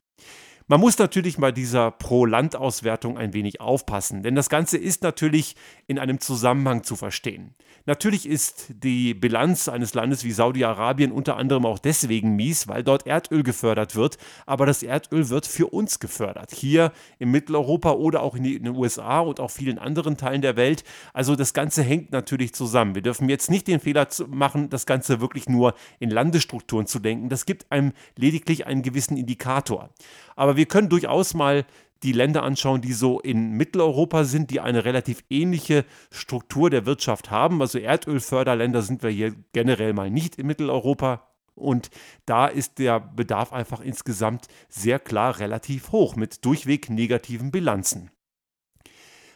Man 0.67 0.79
muss 0.79 0.97
natürlich 0.97 1.37
bei 1.37 1.51
dieser 1.51 1.91
Pro-Land-Auswertung 1.91 3.19
ein 3.19 3.35
wenig 3.35 3.61
aufpassen, 3.61 4.23
denn 4.23 4.33
das 4.33 4.49
Ganze 4.49 4.79
ist 4.79 5.03
natürlich 5.03 5.55
in 5.85 5.99
einem 5.99 6.19
Zusammenhang 6.19 6.81
zu 6.81 6.95
verstehen. 6.95 7.53
Natürlich 7.85 8.27
ist 8.27 8.69
die 8.69 9.13
Bilanz 9.13 9.69
eines 9.69 9.93
Landes 9.93 10.23
wie 10.23 10.31
Saudi-Arabien 10.31 11.11
unter 11.11 11.37
anderem 11.37 11.67
auch 11.67 11.77
deswegen 11.77 12.35
mies, 12.35 12.67
weil 12.67 12.83
dort 12.83 13.05
Erdöl 13.05 13.43
gefördert 13.43 13.95
wird, 13.95 14.17
aber 14.47 14.65
das 14.65 14.81
Erdöl 14.81 15.29
wird 15.29 15.45
für 15.45 15.67
uns 15.67 15.99
gefördert. 15.99 16.51
Hier 16.51 16.91
in 17.19 17.29
Mitteleuropa 17.29 17.91
oder 17.91 18.23
auch 18.23 18.35
in 18.35 18.43
den 18.43 18.75
USA 18.75 19.19
und 19.19 19.39
auch 19.39 19.51
vielen 19.51 19.77
anderen 19.77 20.17
Teilen 20.17 20.41
der 20.41 20.55
Welt. 20.55 20.83
Also 21.13 21.35
das 21.35 21.53
Ganze 21.53 21.83
hängt 21.83 22.11
natürlich 22.11 22.55
zusammen. 22.55 22.95
Wir 22.95 23.03
dürfen 23.03 23.29
jetzt 23.29 23.51
nicht 23.51 23.67
den 23.67 23.79
Fehler 23.79 24.07
machen, 24.29 24.71
das 24.71 24.87
Ganze 24.87 25.21
wirklich 25.21 25.47
nur 25.47 25.75
in 25.99 26.09
Landesstrukturen 26.09 26.87
zu 26.87 26.97
denken. 26.97 27.29
Das 27.29 27.45
gibt 27.45 27.71
einem 27.71 27.93
lediglich 28.15 28.65
einen 28.65 28.81
gewissen 28.81 29.15
Indikator. 29.15 29.91
Aber 30.35 30.54
wir 30.55 30.65
können 30.65 30.89
durchaus 30.89 31.33
mal 31.33 31.65
die 32.03 32.11
Länder 32.11 32.43
anschauen, 32.43 32.81
die 32.81 32.93
so 32.93 33.19
in 33.19 33.51
Mitteleuropa 33.51 34.25
sind, 34.25 34.51
die 34.51 34.59
eine 34.59 34.85
relativ 34.85 35.23
ähnliche 35.29 35.85
Struktur 36.11 36.69
der 36.69 36.85
Wirtschaft 36.85 37.31
haben. 37.31 37.61
Also 37.61 37.79
Erdölförderländer 37.79 38.81
sind 38.81 39.01
wir 39.01 39.09
hier 39.09 39.33
generell 39.53 39.93
mal 39.93 40.09
nicht 40.09 40.35
in 40.35 40.47
Mitteleuropa. 40.47 41.27
Und 41.55 41.89
da 42.25 42.47
ist 42.47 42.79
der 42.79 42.99
Bedarf 42.99 43.53
einfach 43.53 43.79
insgesamt 43.79 44.47
sehr 44.67 44.99
klar 44.99 45.39
relativ 45.39 45.91
hoch 45.91 46.15
mit 46.15 46.43
durchweg 46.45 46.89
negativen 46.89 47.49
Bilanzen. 47.49 48.11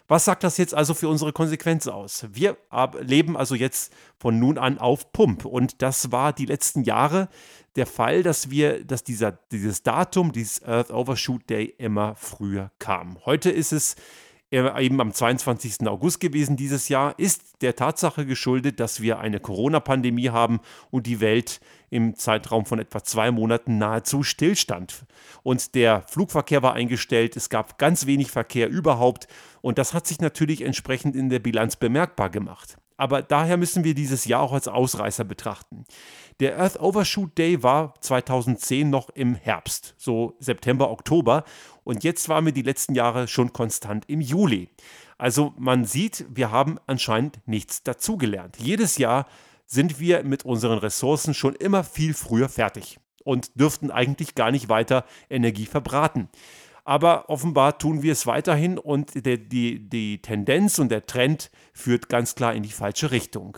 Was 0.09 0.25
sagt 0.25 0.43
das 0.43 0.57
jetzt 0.57 0.73
also 0.73 0.95
für 0.95 1.07
unsere 1.07 1.31
Konsequenz 1.31 1.87
aus? 1.87 2.25
Wir 2.31 2.57
leben 2.99 3.37
also 3.37 3.53
jetzt 3.53 3.93
von 4.17 4.39
nun 4.39 4.57
an 4.57 4.79
auf 4.79 5.13
Pump 5.13 5.45
und 5.45 5.83
das 5.83 6.11
war 6.11 6.33
die 6.33 6.47
letzten 6.47 6.83
Jahre 6.83 7.29
der 7.75 7.85
Fall, 7.85 8.23
dass 8.23 8.49
wir, 8.49 8.83
dass 8.83 9.03
dieser, 9.03 9.33
dieses 9.51 9.83
Datum, 9.83 10.31
dieses 10.31 10.63
Earth 10.63 10.89
Overshoot 10.89 11.47
Day 11.47 11.75
immer 11.77 12.15
früher 12.15 12.71
kam. 12.79 13.23
Heute 13.23 13.51
ist 13.51 13.71
es 13.71 13.95
eben 14.51 14.99
am 14.99 15.13
22. 15.13 15.87
August 15.87 16.19
gewesen 16.19 16.55
dieses 16.55 16.89
Jahr, 16.89 17.17
ist 17.17 17.61
der 17.61 17.75
Tatsache 17.75 18.25
geschuldet, 18.25 18.79
dass 18.79 19.01
wir 19.01 19.19
eine 19.19 19.39
Corona-Pandemie 19.39 20.29
haben 20.29 20.59
und 20.89 21.05
die 21.05 21.19
Welt 21.19 21.59
im 21.89 22.15
Zeitraum 22.15 22.65
von 22.65 22.79
etwa 22.79 23.03
zwei 23.03 23.31
Monaten 23.31 23.77
nahezu 23.77 24.23
stillstand. 24.23 25.05
Und 25.43 25.75
der 25.75 26.03
Flugverkehr 26.07 26.63
war 26.63 26.73
eingestellt, 26.73 27.35
es 27.35 27.49
gab 27.49 27.77
ganz 27.77 28.05
wenig 28.05 28.31
Verkehr 28.31 28.69
überhaupt 28.69 29.27
und 29.61 29.77
das 29.77 29.93
hat 29.93 30.07
sich 30.07 30.19
natürlich 30.19 30.61
entsprechend 30.61 31.15
in 31.15 31.29
der 31.29 31.39
Bilanz 31.39 31.75
bemerkbar 31.75 32.29
gemacht. 32.29 32.77
Aber 32.99 33.21
daher 33.21 33.55
müssen 33.55 33.85
wir 33.85 33.93
dieses 33.93 34.25
Jahr 34.25 34.41
auch 34.41 34.51
als 34.51 34.67
Ausreißer 34.67 35.23
betrachten. 35.23 35.85
Der 36.41 36.59
Earth 36.59 36.81
Overshoot 36.81 37.37
Day 37.37 37.63
war 37.63 37.93
2010 38.01 38.89
noch 38.89 39.09
im 39.09 39.35
Herbst, 39.35 39.95
so 39.97 40.35
September, 40.39 40.91
Oktober. 40.91 41.45
Und 41.89 42.03
jetzt 42.03 42.29
waren 42.29 42.45
wir 42.45 42.51
die 42.51 42.61
letzten 42.61 42.93
Jahre 42.93 43.27
schon 43.27 43.51
konstant 43.51 44.07
im 44.07 44.21
Juli. 44.21 44.69
Also 45.17 45.55
man 45.57 45.85
sieht, 45.85 46.23
wir 46.29 46.51
haben 46.51 46.77
anscheinend 46.85 47.39
nichts 47.47 47.81
dazugelernt. 47.81 48.57
Jedes 48.59 48.99
Jahr 48.99 49.25
sind 49.65 49.99
wir 49.99 50.23
mit 50.23 50.45
unseren 50.45 50.77
Ressourcen 50.77 51.33
schon 51.33 51.55
immer 51.55 51.83
viel 51.83 52.13
früher 52.13 52.47
fertig 52.47 52.99
und 53.23 53.59
dürften 53.59 53.89
eigentlich 53.89 54.35
gar 54.35 54.51
nicht 54.51 54.69
weiter 54.69 55.03
Energie 55.31 55.65
verbraten. 55.65 56.29
Aber 56.85 57.27
offenbar 57.27 57.79
tun 57.79 58.03
wir 58.03 58.11
es 58.11 58.27
weiterhin 58.27 58.77
und 58.77 59.25
der, 59.25 59.37
die, 59.37 59.89
die 59.89 60.21
Tendenz 60.21 60.77
und 60.77 60.89
der 60.89 61.07
Trend 61.07 61.49
führt 61.73 62.07
ganz 62.07 62.35
klar 62.35 62.53
in 62.53 62.61
die 62.61 62.69
falsche 62.69 63.09
Richtung. 63.09 63.57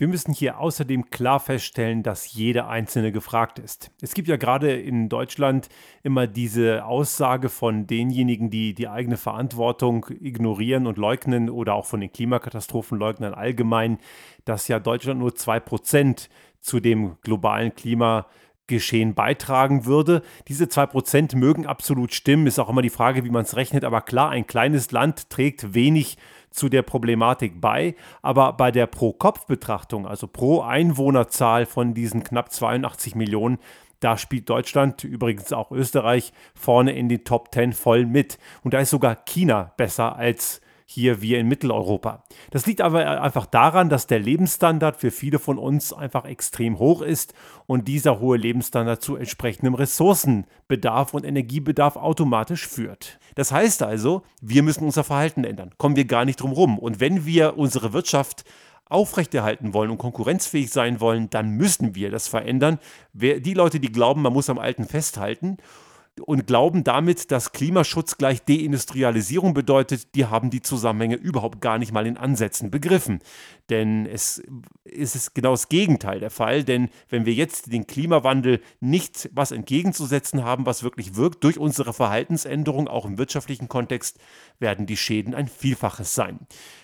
Wir 0.00 0.08
müssen 0.08 0.32
hier 0.32 0.58
außerdem 0.58 1.10
klar 1.10 1.40
feststellen, 1.40 2.02
dass 2.02 2.32
jeder 2.32 2.70
Einzelne 2.70 3.12
gefragt 3.12 3.58
ist. 3.58 3.90
Es 4.00 4.14
gibt 4.14 4.28
ja 4.28 4.38
gerade 4.38 4.72
in 4.72 5.10
Deutschland 5.10 5.68
immer 6.02 6.26
diese 6.26 6.86
Aussage 6.86 7.50
von 7.50 7.86
denjenigen, 7.86 8.48
die 8.48 8.72
die 8.72 8.88
eigene 8.88 9.18
Verantwortung 9.18 10.06
ignorieren 10.08 10.86
und 10.86 10.96
leugnen 10.96 11.50
oder 11.50 11.74
auch 11.74 11.84
von 11.84 12.00
den 12.00 12.10
Klimakatastrophenleugnern 12.10 13.34
allgemein, 13.34 13.98
dass 14.46 14.68
ja 14.68 14.80
Deutschland 14.80 15.20
nur 15.20 15.32
2% 15.32 16.30
zu 16.60 16.80
dem 16.80 17.18
globalen 17.20 17.74
Klimageschehen 17.74 19.12
beitragen 19.12 19.84
würde. 19.84 20.22
Diese 20.48 20.64
2% 20.64 21.36
mögen 21.36 21.66
absolut 21.66 22.14
stimmen, 22.14 22.46
ist 22.46 22.58
auch 22.58 22.70
immer 22.70 22.80
die 22.80 22.88
Frage, 22.88 23.22
wie 23.26 23.30
man 23.30 23.42
es 23.42 23.54
rechnet, 23.54 23.84
aber 23.84 24.00
klar, 24.00 24.30
ein 24.30 24.46
kleines 24.46 24.92
Land 24.92 25.28
trägt 25.28 25.74
wenig 25.74 26.16
zu 26.50 26.68
der 26.68 26.82
Problematik 26.82 27.60
bei. 27.60 27.94
Aber 28.22 28.52
bei 28.52 28.70
der 28.70 28.86
Pro-Kopf-Betrachtung, 28.86 30.06
also 30.06 30.26
pro 30.26 30.62
Einwohnerzahl 30.62 31.66
von 31.66 31.94
diesen 31.94 32.24
knapp 32.24 32.52
82 32.52 33.14
Millionen, 33.14 33.58
da 34.00 34.16
spielt 34.16 34.48
Deutschland, 34.48 35.04
übrigens 35.04 35.52
auch 35.52 35.70
Österreich, 35.70 36.32
vorne 36.54 36.92
in 36.92 37.08
den 37.08 37.24
Top 37.24 37.52
10 37.52 37.74
voll 37.74 38.06
mit. 38.06 38.38
Und 38.62 38.74
da 38.74 38.80
ist 38.80 38.90
sogar 38.90 39.14
China 39.14 39.72
besser 39.76 40.16
als 40.16 40.62
hier 40.92 41.22
wir 41.22 41.38
in 41.38 41.46
Mitteleuropa. 41.46 42.24
Das 42.50 42.66
liegt 42.66 42.80
aber 42.80 43.22
einfach 43.22 43.46
daran, 43.46 43.88
dass 43.88 44.08
der 44.08 44.18
Lebensstandard 44.18 44.96
für 44.96 45.12
viele 45.12 45.38
von 45.38 45.56
uns 45.56 45.92
einfach 45.92 46.24
extrem 46.24 46.80
hoch 46.80 47.00
ist 47.00 47.32
und 47.66 47.86
dieser 47.86 48.18
hohe 48.18 48.36
Lebensstandard 48.36 49.00
zu 49.00 49.14
entsprechendem 49.14 49.74
Ressourcenbedarf 49.74 51.14
und 51.14 51.24
Energiebedarf 51.24 51.94
automatisch 51.94 52.66
führt. 52.66 53.20
Das 53.36 53.52
heißt 53.52 53.84
also, 53.84 54.22
wir 54.42 54.64
müssen 54.64 54.82
unser 54.82 55.04
Verhalten 55.04 55.44
ändern. 55.44 55.70
Kommen 55.78 55.94
wir 55.94 56.06
gar 56.06 56.24
nicht 56.24 56.40
drum 56.40 56.50
rum. 56.50 56.76
Und 56.76 56.98
wenn 56.98 57.24
wir 57.24 57.56
unsere 57.56 57.92
Wirtschaft 57.92 58.42
aufrechterhalten 58.86 59.72
wollen 59.72 59.90
und 59.90 59.98
konkurrenzfähig 59.98 60.70
sein 60.70 60.98
wollen, 60.98 61.30
dann 61.30 61.50
müssen 61.50 61.94
wir 61.94 62.10
das 62.10 62.26
verändern. 62.26 62.80
Die 63.12 63.54
Leute, 63.54 63.78
die 63.78 63.92
glauben, 63.92 64.22
man 64.22 64.32
muss 64.32 64.50
am 64.50 64.58
Alten 64.58 64.86
festhalten 64.86 65.58
und 66.20 66.46
glauben 66.46 66.84
damit, 66.84 67.30
dass 67.30 67.52
Klimaschutz 67.52 68.18
gleich 68.18 68.42
Deindustrialisierung 68.44 69.54
bedeutet, 69.54 70.14
die 70.14 70.26
haben 70.26 70.50
die 70.50 70.60
Zusammenhänge 70.60 71.16
überhaupt 71.16 71.60
gar 71.60 71.78
nicht 71.78 71.92
mal 71.92 72.06
in 72.06 72.16
Ansätzen 72.16 72.70
begriffen. 72.70 73.20
Denn 73.70 74.06
es 74.06 74.42
ist 74.84 75.34
genau 75.34 75.52
das 75.52 75.68
Gegenteil 75.68 76.20
der 76.20 76.30
Fall, 76.30 76.64
denn 76.64 76.90
wenn 77.08 77.24
wir 77.24 77.32
jetzt 77.32 77.72
den 77.72 77.86
Klimawandel 77.86 78.60
nicht 78.80 79.30
was 79.32 79.52
entgegenzusetzen 79.52 80.44
haben, 80.44 80.66
was 80.66 80.82
wirklich 80.82 81.14
wirkt, 81.14 81.44
durch 81.44 81.58
unsere 81.58 81.92
Verhaltensänderung, 81.92 82.88
auch 82.88 83.06
im 83.06 83.16
wirtschaftlichen 83.16 83.68
Kontext, 83.68 84.18
werden 84.58 84.86
die 84.86 84.96
Schäden 84.96 85.34
ein 85.34 85.48
Vielfaches 85.48 86.14
sein. 86.14 86.40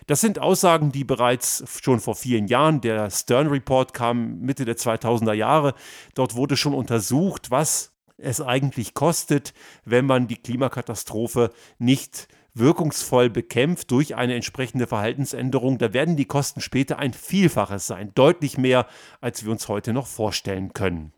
Das 0.07 0.21
sind 0.21 0.39
Aussagen, 0.39 0.93
die 0.93 1.05
bereits 1.05 1.65
schon 1.83 2.01
vor 2.01 2.15
vielen 2.15 2.47
Jahren, 2.47 2.81
der 2.81 3.11
Stern 3.11 3.49
Report 3.49 3.93
kam 3.93 4.39
Mitte 4.41 4.65
der 4.65 4.77
2000er 4.77 5.35
Jahre, 5.35 5.75
dort 6.15 6.37
wurde 6.37 6.57
schon 6.57 6.75
untersucht, 6.75 7.51
was 7.51 7.96
es 8.19 8.41
eigentlich 8.41 8.95
kostet, 8.95 9.53
wenn 9.85 10.07
man 10.07 10.27
die 10.27 10.37
Klimakatastrophe 10.37 11.53
nicht 11.79 12.29
wirkungsvoll 12.55 13.29
bekämpft 13.29 13.91
durch 13.91 14.15
eine 14.15 14.35
entsprechende 14.35 14.87
Verhaltensänderung, 14.87 15.79
da 15.79 15.93
werden 15.93 16.17
die 16.17 16.25
Kosten 16.25 16.61
später 16.61 16.99
ein 16.99 17.13
Vielfaches 17.13 17.87
sein, 17.87 18.13
deutlich 18.15 18.57
mehr, 18.57 18.87
als 19.21 19.45
wir 19.45 19.53
uns 19.53 19.69
heute 19.69 19.93
noch 19.93 20.07
vorstellen 20.07 20.73
können. 20.73 21.13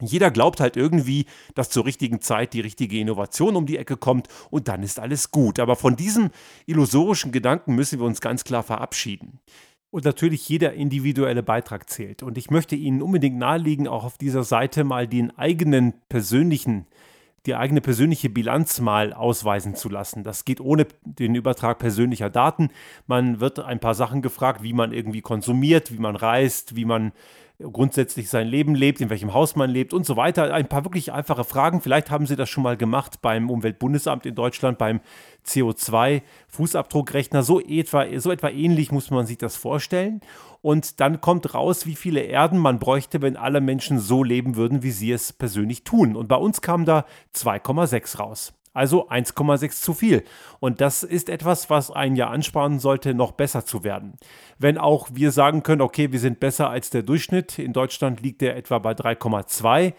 Jeder 0.00 0.30
glaubt 0.30 0.60
halt 0.60 0.76
irgendwie, 0.76 1.26
dass 1.54 1.70
zur 1.70 1.84
richtigen 1.84 2.20
Zeit 2.20 2.52
die 2.52 2.60
richtige 2.60 2.98
Innovation 2.98 3.56
um 3.56 3.66
die 3.66 3.78
Ecke 3.78 3.96
kommt 3.96 4.28
und 4.50 4.68
dann 4.68 4.82
ist 4.82 4.98
alles 4.98 5.30
gut. 5.30 5.58
Aber 5.60 5.76
von 5.76 5.96
diesem 5.96 6.30
illusorischen 6.66 7.32
Gedanken 7.32 7.74
müssen 7.74 8.00
wir 8.00 8.06
uns 8.06 8.20
ganz 8.20 8.44
klar 8.44 8.62
verabschieden. 8.62 9.40
Und 9.94 10.04
natürlich 10.04 10.48
jeder 10.48 10.72
individuelle 10.72 11.44
Beitrag 11.44 11.88
zählt. 11.88 12.24
Und 12.24 12.36
ich 12.36 12.50
möchte 12.50 12.74
Ihnen 12.74 13.00
unbedingt 13.00 13.38
nahelegen, 13.38 13.86
auch 13.86 14.02
auf 14.02 14.18
dieser 14.18 14.42
Seite 14.42 14.82
mal 14.82 15.06
den 15.06 15.38
eigenen 15.38 15.94
persönlichen 16.08 16.88
die 17.46 17.54
eigene 17.54 17.80
persönliche 17.80 18.28
Bilanz 18.28 18.80
mal 18.80 19.12
ausweisen 19.12 19.76
zu 19.76 19.88
lassen. 19.88 20.24
Das 20.24 20.44
geht 20.44 20.60
ohne 20.60 20.88
den 21.04 21.36
Übertrag 21.36 21.78
persönlicher 21.78 22.30
Daten. 22.30 22.70
Man 23.06 23.38
wird 23.38 23.60
ein 23.60 23.78
paar 23.78 23.94
Sachen 23.94 24.20
gefragt, 24.20 24.64
wie 24.64 24.72
man 24.72 24.92
irgendwie 24.92 25.20
konsumiert, 25.20 25.92
wie 25.92 26.00
man 26.00 26.16
reist, 26.16 26.74
wie 26.74 26.86
man 26.86 27.12
grundsätzlich 27.58 28.28
sein 28.28 28.48
Leben 28.48 28.74
lebt, 28.74 29.00
in 29.00 29.10
welchem 29.10 29.32
Haus 29.32 29.54
man 29.54 29.70
lebt 29.70 29.94
und 29.94 30.04
so 30.04 30.16
weiter. 30.16 30.52
Ein 30.52 30.68
paar 30.68 30.84
wirklich 30.84 31.12
einfache 31.12 31.44
Fragen. 31.44 31.80
Vielleicht 31.80 32.10
haben 32.10 32.26
Sie 32.26 32.36
das 32.36 32.50
schon 32.50 32.64
mal 32.64 32.76
gemacht 32.76 33.22
beim 33.22 33.48
Umweltbundesamt 33.48 34.26
in 34.26 34.34
Deutschland, 34.34 34.76
beim 34.78 35.00
CO2-Fußabdruckrechner. 35.46 37.42
So 37.42 37.60
etwa, 37.60 38.06
so 38.18 38.32
etwa 38.32 38.48
ähnlich 38.48 38.90
muss 38.90 39.10
man 39.10 39.26
sich 39.26 39.38
das 39.38 39.56
vorstellen. 39.56 40.20
Und 40.62 41.00
dann 41.00 41.20
kommt 41.20 41.54
raus, 41.54 41.86
wie 41.86 41.94
viele 41.94 42.20
Erden 42.20 42.58
man 42.58 42.78
bräuchte, 42.78 43.22
wenn 43.22 43.36
alle 43.36 43.60
Menschen 43.60 44.00
so 44.00 44.24
leben 44.24 44.56
würden, 44.56 44.82
wie 44.82 44.90
sie 44.90 45.12
es 45.12 45.32
persönlich 45.32 45.84
tun. 45.84 46.16
Und 46.16 46.26
bei 46.26 46.36
uns 46.36 46.60
kam 46.60 46.84
da 46.84 47.04
2,6 47.34 48.18
raus 48.18 48.52
also 48.74 49.08
1,6 49.08 49.80
zu 49.80 49.94
viel. 49.94 50.24
Und 50.60 50.82
das 50.82 51.02
ist 51.02 51.30
etwas, 51.30 51.70
was 51.70 51.90
ein 51.90 52.16
Jahr 52.16 52.30
ansparen 52.30 52.78
sollte, 52.78 53.14
noch 53.14 53.32
besser 53.32 53.64
zu 53.64 53.84
werden. 53.84 54.14
Wenn 54.58 54.76
auch 54.76 55.08
wir 55.12 55.32
sagen 55.32 55.62
können, 55.62 55.80
okay, 55.80 56.12
wir 56.12 56.20
sind 56.20 56.40
besser 56.40 56.68
als 56.68 56.90
der 56.90 57.02
Durchschnitt. 57.02 57.58
In 57.58 57.72
Deutschland 57.72 58.20
liegt 58.20 58.42
der 58.42 58.56
etwa 58.56 58.78
bei 58.80 58.92
3,2. 58.92 59.94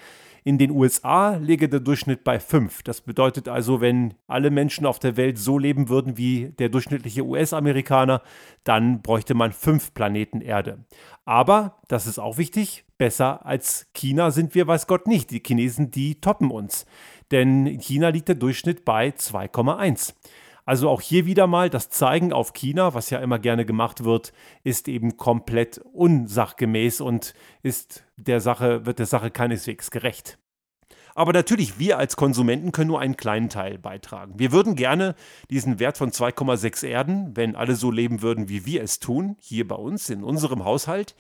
In 0.48 0.60
den 0.60 0.70
USA 0.70 1.38
liege 1.38 1.68
der 1.68 1.80
Durchschnitt 1.80 2.24
bei 2.24 2.40
5. 2.40 2.84
Das 2.84 3.02
bedeutet 3.02 3.48
also, 3.48 3.82
wenn 3.82 4.14
alle 4.28 4.52
Menschen 4.52 4.86
auf 4.86 5.00
der 5.00 5.18
Welt 5.18 5.40
so 5.40 5.58
leben 5.58 5.90
würden 5.90 6.20
wie 6.20 6.50
der 6.60 6.70
durchschnittliche 6.70 7.26
US-Amerikaner, 7.26 8.22
dann 8.64 9.02
bräuchte 9.02 9.34
man 9.34 9.54
5 9.54 9.96
Planeten 9.96 10.42
Erde. 10.42 10.86
Aber, 11.26 11.80
das 11.88 12.06
ist 12.06 12.20
auch 12.20 12.38
wichtig, 12.38 12.86
besser 13.00 13.44
als 13.44 13.88
China 13.96 14.30
sind 14.30 14.54
wir, 14.54 14.68
weiß 14.68 14.86
Gott 14.86 15.08
nicht. 15.08 15.32
Die 15.32 15.42
Chinesen, 15.44 15.90
die 15.90 16.22
toppen 16.22 16.52
uns. 16.52 16.86
Denn 17.32 17.66
in 17.66 17.80
China 17.80 18.10
liegt 18.10 18.28
der 18.28 18.36
Durchschnitt 18.36 18.86
bei 18.86 19.10
2,1. 19.10 20.14
Also 20.66 20.90
auch 20.90 21.02
hier 21.02 21.28
wieder 21.28 21.46
mal 21.46 21.70
das 21.70 21.90
Zeigen 21.90 22.34
auf 22.34 22.54
China, 22.54 22.96
was 22.96 23.12
ja 23.12 23.20
immer 23.20 23.38
gerne 23.38 23.66
gemacht 23.66 24.04
wird, 24.04 24.34
ist 24.64 24.88
eben 24.88 25.16
komplett 25.16 25.80
unsachgemäß 25.94 27.02
und 27.02 27.36
ist 27.62 28.04
der 28.18 28.42
Sache, 28.42 28.86
wird 28.86 28.98
der 28.98 29.06
Sache 29.06 29.30
keineswegs 29.30 29.92
gerecht. 29.92 30.40
Aber 31.14 31.32
natürlich, 31.32 31.80
wir 31.80 31.98
als 31.98 32.18
Konsumenten 32.18 32.74
können 32.74 32.90
nur 32.90 33.00
einen 33.00 33.16
kleinen 33.16 33.50
Teil 33.50 33.78
beitragen. 33.78 34.34
Wir 34.38 34.52
würden 34.52 34.76
gerne 34.76 35.16
diesen 35.50 35.80
Wert 35.80 35.98
von 35.98 36.12
2,6 36.12 36.86
Erden, 36.86 37.38
wenn 37.38 37.56
alle 37.56 37.76
so 37.76 37.90
leben 37.90 38.22
würden, 38.22 38.50
wie 38.50 38.66
wir 38.66 38.84
es 38.84 39.00
tun, 39.00 39.38
hier 39.40 39.66
bei 39.66 39.76
uns, 39.76 40.10
in 40.10 40.24
unserem 40.24 40.66
Haushalt, 40.66 41.16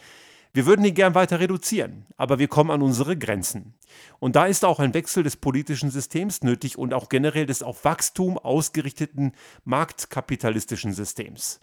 wir 0.55 0.65
würden 0.65 0.85
ihn 0.85 0.93
gern 0.93 1.15
weiter 1.15 1.41
reduzieren, 1.41 2.05
aber 2.15 2.39
wir 2.39 2.47
kommen 2.47 2.71
an 2.71 2.81
unsere 2.81 3.17
Grenzen. 3.17 3.73
Und 4.19 4.37
da 4.37 4.45
ist 4.45 4.63
auch 4.63 4.79
ein 4.79 4.93
Wechsel 4.93 5.21
des 5.21 5.35
politischen 5.35 5.91
Systems 5.91 6.43
nötig 6.43 6.77
und 6.77 6.93
auch 6.93 7.09
generell 7.09 7.45
des 7.45 7.61
auf 7.61 7.83
Wachstum 7.83 8.37
ausgerichteten 8.37 9.33
marktkapitalistischen 9.65 10.93
Systems. 10.93 11.59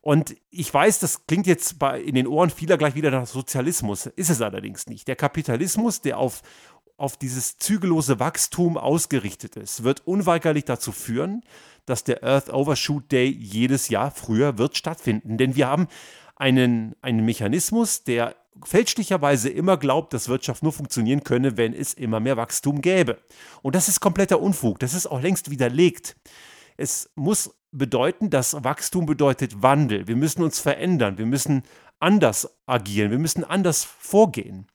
Und 0.00 0.36
ich 0.50 0.72
weiß, 0.72 1.00
das 1.00 1.26
klingt 1.26 1.46
jetzt 1.46 1.78
bei, 1.78 2.00
in 2.00 2.14
den 2.14 2.26
Ohren 2.26 2.48
vieler 2.48 2.78
gleich 2.78 2.94
wieder 2.94 3.10
nach 3.10 3.26
Sozialismus, 3.26 4.06
ist 4.06 4.30
es 4.30 4.40
allerdings 4.40 4.86
nicht. 4.86 5.06
Der 5.06 5.16
Kapitalismus, 5.16 6.00
der 6.00 6.16
auf, 6.16 6.40
auf 6.96 7.18
dieses 7.18 7.58
zügellose 7.58 8.20
Wachstum 8.20 8.78
ausgerichtet 8.78 9.56
ist, 9.56 9.84
wird 9.84 10.06
unweigerlich 10.06 10.64
dazu 10.64 10.92
führen, 10.92 11.42
dass 11.84 12.04
der 12.04 12.24
Earth 12.24 12.50
Overshoot 12.50 13.12
Day 13.12 13.28
jedes 13.28 13.90
Jahr 13.90 14.10
früher 14.10 14.56
wird 14.56 14.78
stattfinden. 14.78 15.36
Denn 15.36 15.56
wir 15.56 15.66
haben 15.66 15.88
einen, 16.40 16.96
einen 17.02 17.24
Mechanismus, 17.24 18.02
der 18.02 18.34
fälschlicherweise 18.64 19.50
immer 19.50 19.76
glaubt, 19.76 20.14
dass 20.14 20.28
Wirtschaft 20.28 20.62
nur 20.62 20.72
funktionieren 20.72 21.22
könne, 21.22 21.56
wenn 21.56 21.74
es 21.74 21.94
immer 21.94 22.18
mehr 22.18 22.36
Wachstum 22.36 22.80
gäbe. 22.80 23.18
Und 23.62 23.74
das 23.74 23.88
ist 23.88 24.00
kompletter 24.00 24.40
Unfug. 24.40 24.78
Das 24.78 24.94
ist 24.94 25.06
auch 25.06 25.20
längst 25.20 25.50
widerlegt. 25.50 26.16
Es 26.76 27.10
muss 27.14 27.54
bedeuten, 27.72 28.30
dass 28.30 28.64
Wachstum 28.64 29.06
bedeutet 29.06 29.62
Wandel. 29.62 30.08
Wir 30.08 30.16
müssen 30.16 30.42
uns 30.42 30.58
verändern. 30.58 31.18
Wir 31.18 31.26
müssen 31.26 31.62
anders 31.98 32.48
agieren. 32.66 33.10
Wir 33.10 33.18
müssen 33.18 33.44
anders 33.44 33.84
vorgehen. 33.84 34.66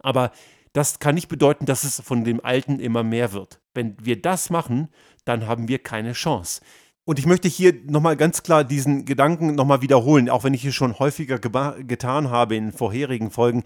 Aber 0.00 0.32
das 0.74 0.98
kann 0.98 1.14
nicht 1.14 1.28
bedeuten, 1.28 1.64
dass 1.64 1.84
es 1.84 2.00
von 2.00 2.24
dem 2.24 2.44
Alten 2.44 2.78
immer 2.78 3.02
mehr 3.02 3.32
wird. 3.32 3.60
Wenn 3.72 3.96
wir 4.00 4.20
das 4.20 4.50
machen, 4.50 4.88
dann 5.24 5.46
haben 5.46 5.68
wir 5.68 5.78
keine 5.78 6.12
Chance. 6.12 6.60
Und 7.06 7.20
ich 7.20 7.26
möchte 7.26 7.46
hier 7.46 7.72
nochmal 7.84 8.16
ganz 8.16 8.42
klar 8.42 8.64
diesen 8.64 9.04
Gedanken 9.04 9.54
nochmal 9.54 9.80
wiederholen, 9.80 10.28
auch 10.28 10.42
wenn 10.42 10.54
ich 10.54 10.64
es 10.64 10.74
schon 10.74 10.98
häufiger 10.98 11.38
getan 11.38 12.30
habe 12.30 12.56
in 12.56 12.72
vorherigen 12.72 13.30
Folgen. 13.30 13.62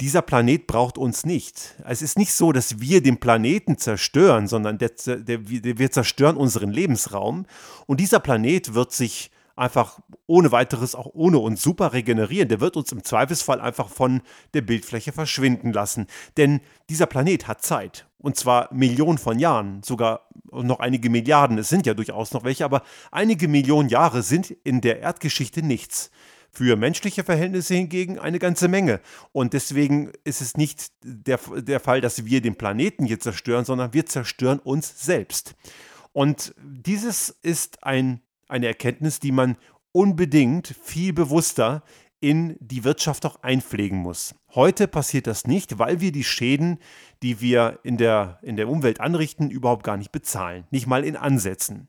Dieser 0.00 0.22
Planet 0.22 0.66
braucht 0.66 0.98
uns 0.98 1.24
nicht. 1.24 1.76
Es 1.86 2.02
ist 2.02 2.18
nicht 2.18 2.32
so, 2.32 2.50
dass 2.50 2.80
wir 2.80 3.00
den 3.00 3.20
Planeten 3.20 3.78
zerstören, 3.78 4.48
sondern 4.48 4.78
der, 4.78 4.90
der, 5.06 5.48
wir 5.48 5.90
zerstören 5.92 6.36
unseren 6.36 6.72
Lebensraum. 6.72 7.46
Und 7.86 8.00
dieser 8.00 8.18
Planet 8.18 8.74
wird 8.74 8.90
sich 8.90 9.30
einfach 9.56 10.00
ohne 10.26 10.52
weiteres, 10.52 10.94
auch 10.94 11.10
ohne 11.12 11.38
uns 11.38 11.62
super 11.62 11.92
regenerieren. 11.92 12.48
Der 12.48 12.60
wird 12.60 12.76
uns 12.76 12.92
im 12.92 13.04
Zweifelsfall 13.04 13.60
einfach 13.60 13.88
von 13.88 14.22
der 14.52 14.62
Bildfläche 14.62 15.12
verschwinden 15.12 15.72
lassen. 15.72 16.06
Denn 16.36 16.60
dieser 16.88 17.06
Planet 17.06 17.46
hat 17.46 17.62
Zeit. 17.62 18.06
Und 18.18 18.36
zwar 18.36 18.72
Millionen 18.72 19.18
von 19.18 19.38
Jahren, 19.38 19.82
sogar 19.82 20.28
noch 20.50 20.80
einige 20.80 21.10
Milliarden. 21.10 21.58
Es 21.58 21.68
sind 21.68 21.86
ja 21.86 21.94
durchaus 21.94 22.32
noch 22.32 22.44
welche, 22.44 22.64
aber 22.64 22.82
einige 23.10 23.48
Millionen 23.48 23.88
Jahre 23.88 24.22
sind 24.22 24.50
in 24.50 24.80
der 24.80 25.00
Erdgeschichte 25.00 25.62
nichts. 25.62 26.10
Für 26.50 26.76
menschliche 26.76 27.24
Verhältnisse 27.24 27.74
hingegen 27.74 28.18
eine 28.18 28.38
ganze 28.38 28.68
Menge. 28.68 29.00
Und 29.32 29.54
deswegen 29.54 30.12
ist 30.22 30.40
es 30.40 30.56
nicht 30.56 30.92
der, 31.02 31.40
der 31.56 31.80
Fall, 31.80 32.00
dass 32.00 32.24
wir 32.24 32.40
den 32.40 32.54
Planeten 32.54 33.04
hier 33.04 33.18
zerstören, 33.18 33.64
sondern 33.64 33.92
wir 33.92 34.06
zerstören 34.06 34.60
uns 34.60 35.04
selbst. 35.04 35.56
Und 36.12 36.54
dieses 36.62 37.28
ist 37.42 37.82
ein 37.82 38.20
eine 38.54 38.68
Erkenntnis, 38.68 39.18
die 39.18 39.32
man 39.32 39.56
unbedingt 39.92 40.74
viel 40.82 41.12
bewusster 41.12 41.82
in 42.20 42.56
die 42.60 42.84
Wirtschaft 42.84 43.26
auch 43.26 43.42
einpflegen 43.42 43.98
muss. 43.98 44.34
Heute 44.54 44.88
passiert 44.88 45.26
das 45.26 45.46
nicht, 45.46 45.78
weil 45.78 46.00
wir 46.00 46.10
die 46.10 46.24
Schäden, 46.24 46.78
die 47.22 47.40
wir 47.40 47.80
in 47.82 47.98
der, 47.98 48.38
in 48.40 48.56
der 48.56 48.68
Umwelt 48.68 49.00
anrichten, 49.00 49.50
überhaupt 49.50 49.84
gar 49.84 49.98
nicht 49.98 50.12
bezahlen. 50.12 50.64
Nicht 50.70 50.86
mal 50.86 51.04
in 51.04 51.16
Ansätzen. 51.16 51.88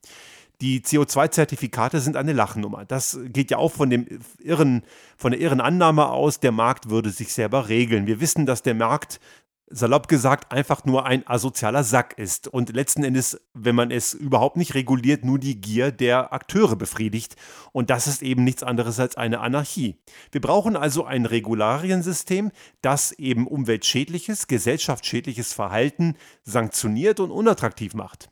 Die 0.61 0.81
CO2-Zertifikate 0.81 1.99
sind 1.99 2.17
eine 2.17 2.33
Lachnummer. 2.33 2.85
Das 2.85 3.19
geht 3.27 3.51
ja 3.51 3.57
auch 3.57 3.71
von, 3.71 3.89
dem 3.89 4.07
irren, 4.39 4.83
von 5.17 5.31
der 5.31 5.39
irren 5.39 5.61
Annahme 5.61 6.09
aus, 6.09 6.39
der 6.39 6.51
Markt 6.51 6.89
würde 6.89 7.11
sich 7.11 7.31
selber 7.31 7.69
regeln. 7.69 8.07
Wir 8.07 8.19
wissen, 8.19 8.45
dass 8.45 8.61
der 8.61 8.73
Markt 8.73 9.19
salopp 9.67 10.07
gesagt 10.07 10.51
einfach 10.51 10.85
nur 10.85 11.05
ein 11.05 11.27
asozialer 11.27 11.83
Sack 11.83 12.17
ist 12.17 12.47
und 12.47 12.73
letzten 12.75 13.03
Endes, 13.03 13.41
wenn 13.53 13.75
man 13.75 13.91
es 13.91 14.13
überhaupt 14.13 14.57
nicht 14.57 14.75
reguliert, 14.75 15.25
nur 15.25 15.39
die 15.39 15.59
Gier 15.59 15.91
der 15.91 16.33
Akteure 16.33 16.75
befriedigt. 16.75 17.35
Und 17.71 17.89
das 17.89 18.07
ist 18.07 18.21
eben 18.21 18.43
nichts 18.43 18.63
anderes 18.63 18.99
als 18.99 19.17
eine 19.17 19.39
Anarchie. 19.39 19.97
Wir 20.31 20.41
brauchen 20.41 20.75
also 20.75 21.05
ein 21.05 21.25
Regulariensystem, 21.25 22.51
das 22.81 23.11
eben 23.13 23.47
umweltschädliches, 23.47 24.47
gesellschaftsschädliches 24.47 25.53
Verhalten 25.53 26.15
sanktioniert 26.43 27.19
und 27.19 27.31
unattraktiv 27.31 27.95
macht. 27.95 28.29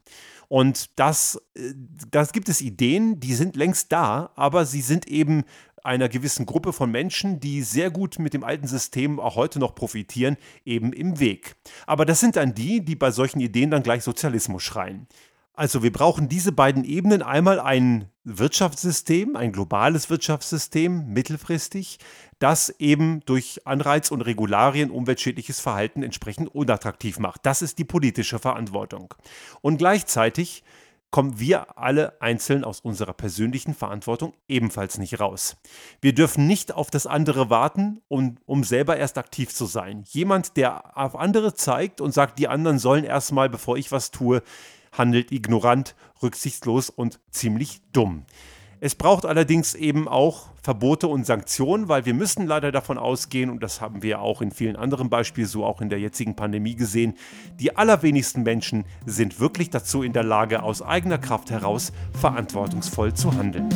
Und 0.49 0.99
das, 0.99 1.41
äh, 1.55 1.73
das 2.11 2.31
gibt 2.31 2.47
es 2.47 2.61
Ideen, 2.61 3.19
die 3.19 3.33
sind 3.33 3.55
längst 3.55 3.91
da, 3.91 4.31
aber 4.35 4.65
sie 4.65 4.81
sind 4.81 5.07
eben 5.07 5.45
einer 5.83 6.09
gewissen 6.09 6.45
Gruppe 6.45 6.73
von 6.73 6.89
Menschen, 6.89 7.39
die 7.39 7.61
sehr 7.61 7.91
gut 7.91 8.19
mit 8.19 8.33
dem 8.33 8.43
alten 8.43 8.67
System 8.67 9.19
auch 9.19 9.35
heute 9.35 9.59
noch 9.59 9.75
profitieren, 9.75 10.37
eben 10.65 10.93
im 10.93 11.19
Weg. 11.19 11.55
Aber 11.85 12.05
das 12.05 12.19
sind 12.19 12.35
dann 12.35 12.53
die, 12.55 12.83
die 12.83 12.95
bei 12.95 13.11
solchen 13.11 13.39
Ideen 13.39 13.71
dann 13.71 13.83
gleich 13.83 14.03
Sozialismus 14.03 14.63
schreien. 14.63 15.07
Also 15.55 15.83
wir 15.83 15.91
brauchen 15.91 16.29
diese 16.29 16.51
beiden 16.51 16.83
Ebenen. 16.83 17.21
Einmal 17.21 17.59
ein 17.59 18.09
Wirtschaftssystem, 18.23 19.35
ein 19.35 19.51
globales 19.51 20.09
Wirtschaftssystem 20.09 21.13
mittelfristig, 21.13 21.99
das 22.39 22.73
eben 22.79 23.19
durch 23.25 23.61
Anreiz 23.65 24.09
und 24.09 24.21
Regularien 24.21 24.89
umweltschädliches 24.89 25.59
Verhalten 25.59 26.01
entsprechend 26.01 26.53
unattraktiv 26.55 27.19
macht. 27.19 27.45
Das 27.45 27.61
ist 27.61 27.77
die 27.77 27.83
politische 27.83 28.39
Verantwortung. 28.39 29.13
Und 29.61 29.77
gleichzeitig 29.77 30.63
kommen 31.13 31.39
wir 31.39 31.77
alle 31.77 32.19
einzeln 32.23 32.63
aus 32.63 32.79
unserer 32.79 33.13
persönlichen 33.13 33.75
Verantwortung 33.75 34.33
ebenfalls 34.47 34.97
nicht 34.97 35.19
raus. 35.19 35.57
Wir 36.01 36.15
dürfen 36.15 36.47
nicht 36.47 36.73
auf 36.73 36.89
das 36.89 37.05
andere 37.05 37.51
warten, 37.51 38.01
um, 38.07 38.37
um 38.47 38.63
selber 38.63 38.97
erst 38.97 39.19
aktiv 39.19 39.53
zu 39.53 39.67
sein. 39.67 40.05
Jemand, 40.07 40.57
der 40.57 40.97
auf 40.97 41.15
andere 41.15 41.53
zeigt 41.53 42.01
und 42.01 42.15
sagt, 42.15 42.39
die 42.39 42.47
anderen 42.47 42.79
sollen 42.79 43.03
erstmal, 43.03 43.47
bevor 43.47 43.77
ich 43.77 43.91
was 43.91 44.09
tue, 44.09 44.41
handelt 44.91 45.31
ignorant, 45.31 45.93
rücksichtslos 46.23 46.89
und 46.89 47.19
ziemlich 47.29 47.83
dumm. 47.91 48.25
Es 48.85 48.95
braucht 48.95 49.25
allerdings 49.25 49.75
eben 49.75 50.09
auch 50.09 50.47
Verbote 50.61 51.07
und 51.07 51.25
Sanktionen, 51.25 51.87
weil 51.87 52.05
wir 52.05 52.13
müssen 52.13 52.47
leider 52.47 52.69
davon 52.69 52.97
ausgehen, 52.97 53.49
und 53.49 53.63
das 53.63 53.79
haben 53.79 54.03
wir 54.03 54.19
auch 54.19 54.41
in 54.41 54.51
vielen 54.51 54.75
anderen 54.75 55.09
Beispielen, 55.09 55.47
so 55.47 55.63
auch 55.63 55.79
in 55.79 55.87
der 55.87 56.01
jetzigen 56.01 56.35
Pandemie 56.35 56.75
gesehen, 56.75 57.13
die 57.61 57.77
allerwenigsten 57.77 58.43
Menschen 58.43 58.83
sind 59.05 59.39
wirklich 59.39 59.69
dazu 59.69 60.03
in 60.03 60.11
der 60.11 60.23
Lage, 60.23 60.63
aus 60.63 60.81
eigener 60.81 61.17
Kraft 61.17 61.49
heraus 61.49 61.93
verantwortungsvoll 62.19 63.13
zu 63.13 63.33
handeln. 63.33 63.69